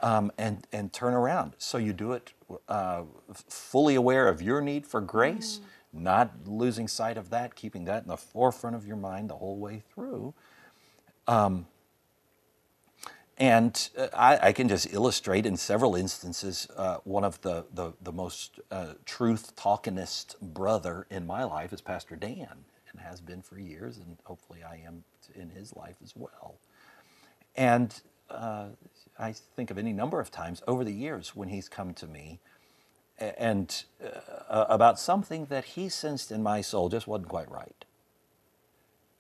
[0.01, 1.55] Um, and and turn around.
[1.59, 2.33] So you do it
[2.69, 3.03] uh,
[3.49, 6.03] fully aware of your need for grace, mm.
[6.03, 9.57] not losing sight of that, keeping that in the forefront of your mind the whole
[9.57, 10.35] way through.
[11.27, 11.66] Um,
[13.39, 17.93] and uh, I, I, can just illustrate in several instances uh, one of the, the,
[18.03, 23.41] the most uh, truth talkingest brother in my life is Pastor Dan, and has been
[23.41, 25.05] for years, and hopefully I am
[25.36, 26.57] in his life as well.
[27.57, 28.66] And uh,
[29.18, 32.41] I think of any number of times over the years when he's come to me
[33.18, 33.84] and
[34.49, 37.84] uh, about something that he sensed in my soul just wasn't quite right.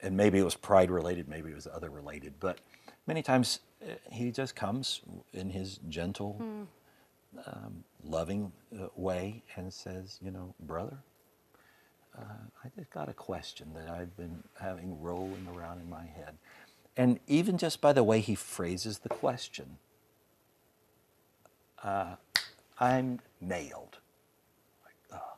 [0.00, 2.58] And maybe it was pride related, maybe it was other related, but
[3.06, 3.60] many times
[4.10, 5.02] he just comes
[5.32, 6.66] in his gentle, mm.
[7.46, 10.98] um, loving uh, way and says, you know, brother,
[12.18, 12.22] uh,
[12.64, 16.36] I just got a question that I've been having rolling around in my head.
[16.96, 19.78] And even just by the way he phrases the question,
[21.82, 22.16] uh,
[22.80, 23.98] I'm nailed.
[24.84, 25.36] Like, oh,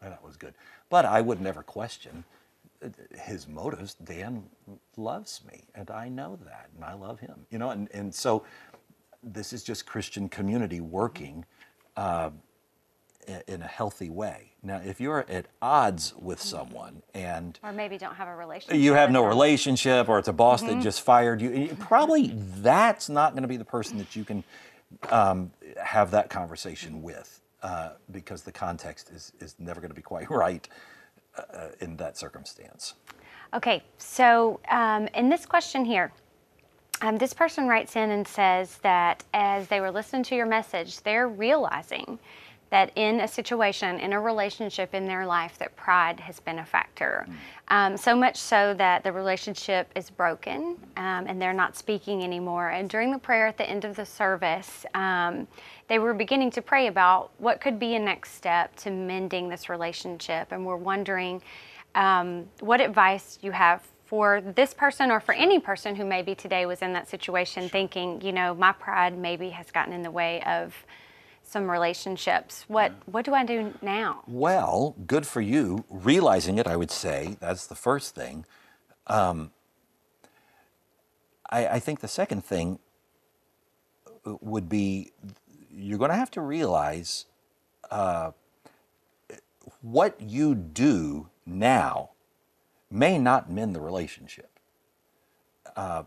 [0.00, 0.54] that was good.
[0.88, 2.24] But I would never question
[3.18, 4.44] his motives, Dan
[4.96, 7.46] loves me, and I know that, and I love him.
[7.50, 8.44] You know, and, and so
[9.22, 11.44] this is just Christian community working
[11.96, 12.30] uh,
[13.46, 14.52] in a healthy way.
[14.62, 18.94] Now, if you're at odds with someone and or maybe don't have a relationship, you
[18.94, 20.76] have no relationship, or it's a boss mm-hmm.
[20.76, 24.42] that just fired you, probably that's not going to be the person that you can
[25.10, 25.50] um,
[25.82, 30.30] have that conversation with uh, because the context is is never going to be quite
[30.30, 30.68] right
[31.36, 32.94] uh, in that circumstance.
[33.52, 36.12] Okay, so um, in this question here,
[37.02, 41.00] um, this person writes in and says that as they were listening to your message,
[41.00, 42.18] they're realizing
[42.70, 46.64] that in a situation, in a relationship in their life, that pride has been a
[46.64, 47.26] factor.
[47.28, 47.34] Mm.
[47.68, 52.68] Um, so much so that the relationship is broken um, and they're not speaking anymore.
[52.68, 55.48] And during the prayer at the end of the service, um,
[55.88, 59.68] they were beginning to pray about what could be a next step to mending this
[59.68, 60.52] relationship.
[60.52, 61.42] And we're wondering
[61.96, 66.66] um, what advice you have for this person or for any person who maybe today
[66.66, 70.42] was in that situation thinking, you know, my pride maybe has gotten in the way
[70.42, 70.74] of
[71.50, 72.64] some relationships.
[72.68, 74.22] What what do I do now?
[74.28, 76.66] Well, good for you realizing it.
[76.66, 78.44] I would say that's the first thing.
[79.08, 79.50] Um,
[81.50, 82.78] I, I think the second thing
[84.24, 85.10] would be
[85.72, 87.26] you're going to have to realize
[87.90, 88.30] uh,
[89.82, 92.10] what you do now
[92.90, 94.50] may not mend the relationship.
[95.74, 96.04] Uh,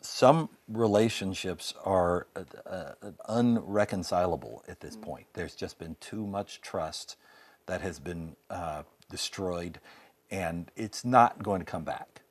[0.00, 2.92] some relationships are uh, uh,
[3.28, 5.26] unreconcilable at this point.
[5.34, 7.16] There's just been too much trust
[7.66, 9.80] that has been uh, destroyed,
[10.30, 12.22] and it's not going to come back.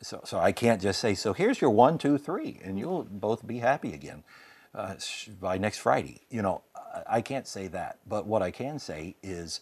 [0.00, 3.46] So, so I can't just say, so here's your one, two, three, and you'll both
[3.46, 4.22] be happy again
[4.74, 4.94] uh,
[5.40, 6.22] by next Friday.
[6.30, 6.62] You know,
[7.08, 7.98] I can't say that.
[8.06, 9.60] But what I can say is,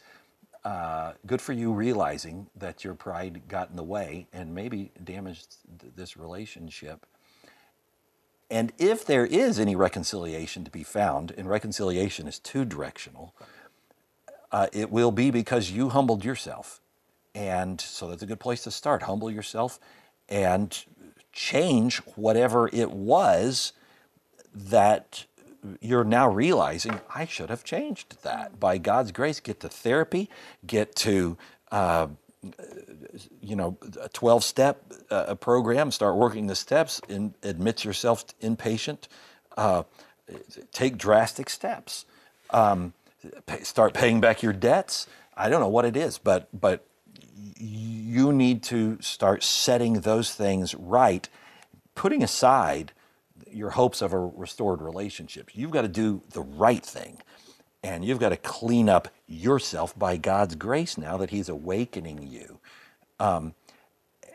[0.65, 5.57] uh, good for you realizing that your pride got in the way and maybe damaged
[5.81, 7.07] th- this relationship.
[8.51, 13.35] And if there is any reconciliation to be found, and reconciliation is two directional,
[14.53, 16.81] uh, it will be because you humbled yourself.
[17.35, 19.03] And so that's a good place to start.
[19.03, 19.79] Humble yourself
[20.29, 20.85] and
[21.33, 23.73] change whatever it was
[24.55, 25.27] that
[25.81, 28.59] you're now realizing I should have changed that.
[28.59, 30.31] By God's grace, get to therapy,
[30.67, 31.37] get to
[31.71, 32.09] uh,
[33.41, 39.09] you know a 12 step uh, program, start working the steps, and admit yourself inpatient,
[39.57, 39.85] uh,
[40.73, 42.05] take drastic steps,
[42.51, 42.93] um,
[43.47, 45.07] pay, start paying back your debts.
[45.37, 46.87] I don't know what it is, but but
[47.59, 51.29] you need to start setting those things right,
[51.95, 52.93] putting aside
[53.51, 55.51] your hopes of a restored relationship.
[55.55, 57.19] You've got to do the right thing.
[57.83, 62.59] And you've got to clean up yourself by God's grace now that He's awakening you.
[63.19, 63.55] Um,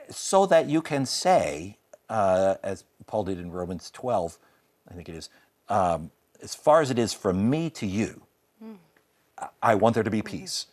[0.09, 1.77] so that you can say,
[2.09, 4.38] uh, as Paul did in Romans 12,
[4.89, 5.29] I think it is,
[5.69, 6.11] um,
[6.41, 8.21] as far as it is from me to you,
[8.63, 8.77] mm.
[9.61, 10.67] I want there to be peace.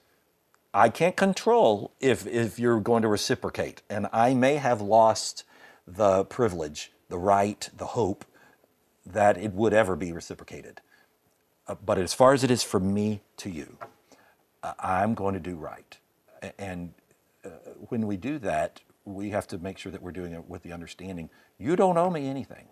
[0.75, 5.45] I can't control if, if you're going to reciprocate, and I may have lost
[5.87, 8.25] the privilege, the right, the hope
[9.07, 10.81] that it would ever be reciprocated.
[11.67, 13.79] Uh, but as far as it is from me to you,
[14.63, 15.99] uh, I'm going to do right.
[16.59, 16.93] And
[17.49, 20.63] uh, when we do that, we have to make sure that we're doing it with
[20.63, 22.69] the understanding you don't owe me anything.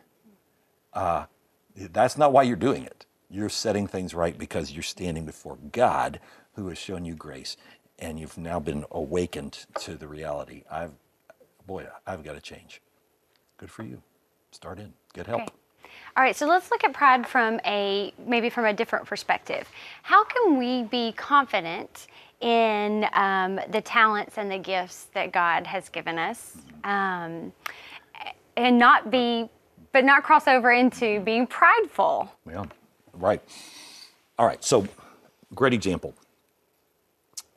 [0.93, 1.27] Uh,
[1.75, 3.07] that's not why you're doing it.
[3.29, 6.21] You're setting things right because you're standing before God
[6.55, 7.57] who has shown you grace
[7.99, 10.65] and you've now been awakened to the reality.
[10.71, 10.93] I've,
[11.67, 12.81] boy, I've got to change.
[13.57, 14.03] Good for you.
[14.51, 15.43] Start in, get help.
[15.43, 15.53] Okay.
[16.17, 19.69] All right, so let's look at pride from a maybe from a different perspective.
[20.03, 22.07] How can we be confident
[22.41, 27.53] in um, the talents and the gifts that God has given us, um,
[28.57, 29.49] and not be,
[29.93, 32.31] but not cross over into being prideful?
[32.49, 32.65] Yeah,
[33.13, 33.43] right.
[34.39, 34.87] All right, so
[35.55, 36.15] great example.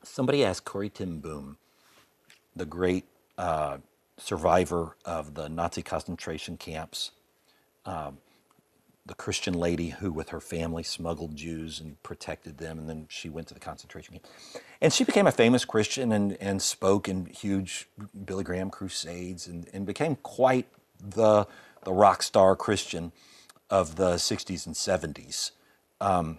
[0.03, 1.57] Somebody asked Corrie ten Boom,
[2.55, 3.05] the great
[3.37, 3.77] uh,
[4.17, 7.11] survivor of the Nazi concentration camps.
[7.85, 8.17] Um,
[9.09, 13.27] the Christian lady who, with her family, smuggled Jews and protected them, and then she
[13.27, 14.27] went to the concentration camp.
[14.79, 17.89] And she became a famous Christian and, and spoke in huge
[18.25, 20.67] Billy Graham crusades and, and became quite
[20.99, 21.47] the,
[21.85, 23.11] the rock star Christian
[23.67, 25.51] of the 60s and 70s.
[25.99, 26.37] Um,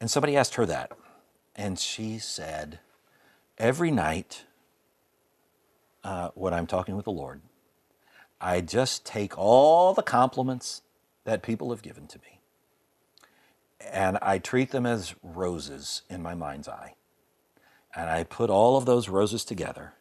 [0.00, 0.92] and somebody asked her that,
[1.56, 2.78] and she said,
[3.58, 4.44] Every night
[6.04, 7.40] uh, when I'm talking with the Lord,
[8.40, 10.82] I just take all the compliments
[11.24, 12.40] that people have given to me.
[13.90, 16.94] And I treat them as roses in my mind's eye.
[17.94, 19.94] And I put all of those roses together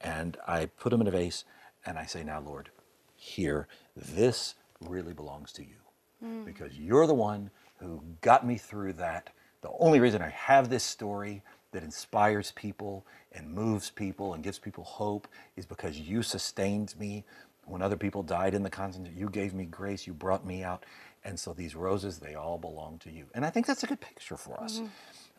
[0.00, 1.44] and I put them in a vase
[1.86, 2.70] and I say, Now, Lord,
[3.16, 5.76] here, this really belongs to you
[6.24, 6.44] mm.
[6.44, 9.30] because you're the one who got me through that.
[9.62, 11.42] The only reason I have this story
[11.72, 15.26] that inspires people and moves people and gives people hope
[15.56, 17.24] is because you sustained me
[17.66, 20.84] when other people died in the concentration, you gave me grace, you brought me out.
[21.24, 23.24] And so these roses, they all belong to you.
[23.34, 24.78] And I think that's a good picture for us.
[24.78, 24.86] Mm-hmm.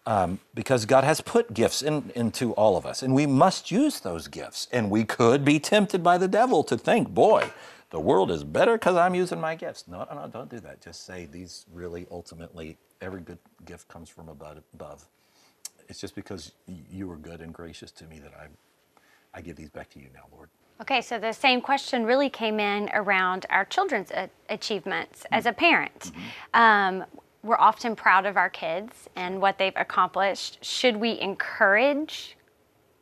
[0.07, 3.99] Um, because God has put gifts in, into all of us, and we must use
[3.99, 4.67] those gifts.
[4.71, 7.49] And we could be tempted by the devil to think, boy,
[7.89, 9.87] the world is better because I'm using my gifts.
[9.87, 10.81] No, no, no, don't do that.
[10.81, 15.07] Just say these really ultimately, every good gift comes from above.
[15.87, 16.51] It's just because
[16.91, 18.47] you were good and gracious to me that I,
[19.33, 20.49] I give these back to you now, Lord.
[20.81, 25.33] Okay, so the same question really came in around our children's a- achievements mm-hmm.
[25.35, 26.11] as a parent.
[26.53, 26.61] Mm-hmm.
[26.61, 27.05] Um,
[27.43, 30.63] we're often proud of our kids and what they've accomplished.
[30.65, 32.35] Should we encourage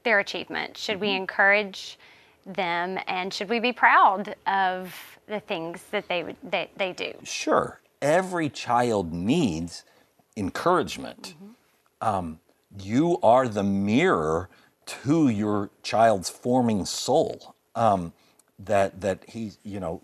[0.04, 0.78] their achievement?
[0.78, 1.06] Should mm-hmm.
[1.06, 1.98] we encourage
[2.46, 4.94] them and should we be proud of
[5.28, 7.14] the things that they that they do?
[7.24, 7.80] Sure.
[8.02, 9.86] Every child needs
[10.36, 11.36] encouragement.
[11.36, 12.16] Mm-hmm.
[12.16, 12.40] Um,
[12.78, 14.50] you are the mirror
[14.86, 18.14] to your child's forming soul um,
[18.60, 20.02] that that he you know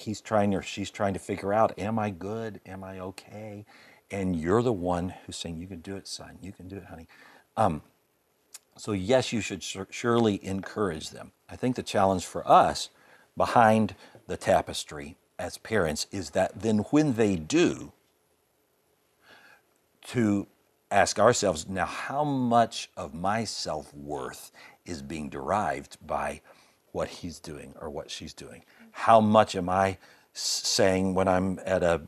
[0.00, 2.60] he's trying or she's trying to figure out, am I good?
[2.66, 3.64] Am I okay?
[4.10, 6.38] And you're the one who's saying, you can do it, son.
[6.42, 7.06] You can do it, honey.
[7.56, 7.82] Um,
[8.76, 11.32] so, yes, you should surely encourage them.
[11.48, 12.88] I think the challenge for us
[13.36, 13.94] behind
[14.26, 17.92] the tapestry as parents is that then when they do,
[20.02, 20.46] to
[20.90, 24.50] ask ourselves now, how much of my self worth
[24.84, 26.40] is being derived by
[26.92, 28.64] what he's doing or what she's doing?
[28.92, 29.98] How much am I
[30.32, 32.02] saying when I'm at a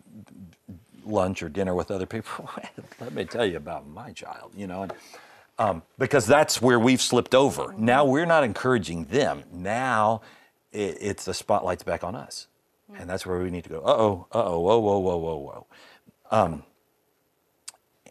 [1.05, 2.49] lunch or dinner with other people?
[3.01, 4.85] Let me tell you about my child, you know?
[4.85, 4.93] And,
[5.59, 7.65] um, because that's where we've slipped over.
[7.65, 7.85] Mm-hmm.
[7.85, 9.45] Now we're not encouraging them.
[9.53, 10.23] Now
[10.73, 12.49] it, it's the spotlight's back on us.
[12.91, 13.03] Mm-hmm.
[13.03, 15.37] And that's where we need to go, uh oh, uh oh, whoa, whoa, whoa, whoa,
[15.37, 15.67] whoa.
[16.31, 16.63] Um,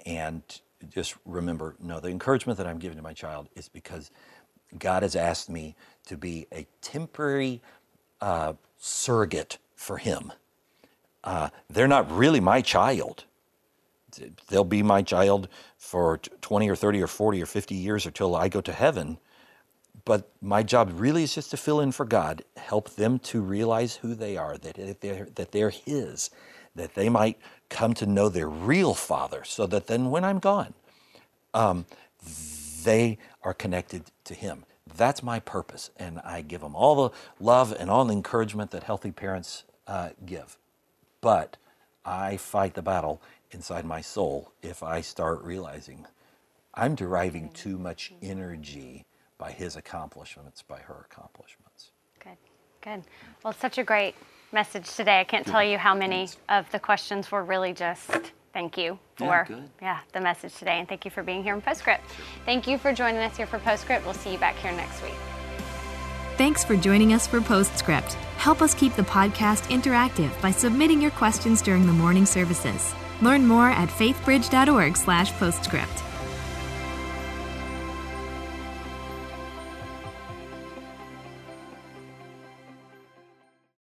[0.05, 0.43] and
[0.89, 4.11] just remember no, the encouragement that I'm giving to my child is because
[4.77, 7.61] God has asked me to be a temporary
[8.19, 10.31] uh, surrogate for Him.
[11.23, 13.25] Uh, they're not really my child.
[14.49, 15.47] They'll be my child
[15.77, 19.17] for 20 or 30 or 40 or 50 years until I go to heaven.
[20.03, 23.95] But my job really is just to fill in for God, help them to realize
[23.97, 26.31] who they are, that they're, that they're His,
[26.75, 27.37] that they might
[27.69, 30.73] come to know their real Father, so that then when I'm gone,
[31.53, 31.85] um,
[32.83, 34.65] they are connected to Him.
[34.95, 38.83] That's my purpose, and I give them all the love and all the encouragement that
[38.83, 40.57] healthy parents uh, give.
[41.21, 41.57] But
[42.03, 43.21] I fight the battle
[43.51, 46.05] inside my soul if I start realizing
[46.73, 49.05] I'm deriving too much energy
[49.37, 51.91] by his accomplishments, by her accomplishments.
[52.23, 52.37] Good,
[52.81, 53.03] good.
[53.43, 54.15] Well, it's such a great
[54.51, 55.19] message today.
[55.19, 59.47] I can't tell you how many of the questions were really just thank you for
[59.49, 62.03] yeah, yeah, the message today and thank you for being here in Postscript.
[62.45, 64.05] Thank you for joining us here for Postscript.
[64.05, 65.15] We'll see you back here next week.
[66.37, 68.13] Thanks for joining us for Postscript.
[68.37, 72.93] Help us keep the podcast interactive by submitting your questions during the morning services.
[73.21, 76.10] Learn more at faithbridge.org/postscript.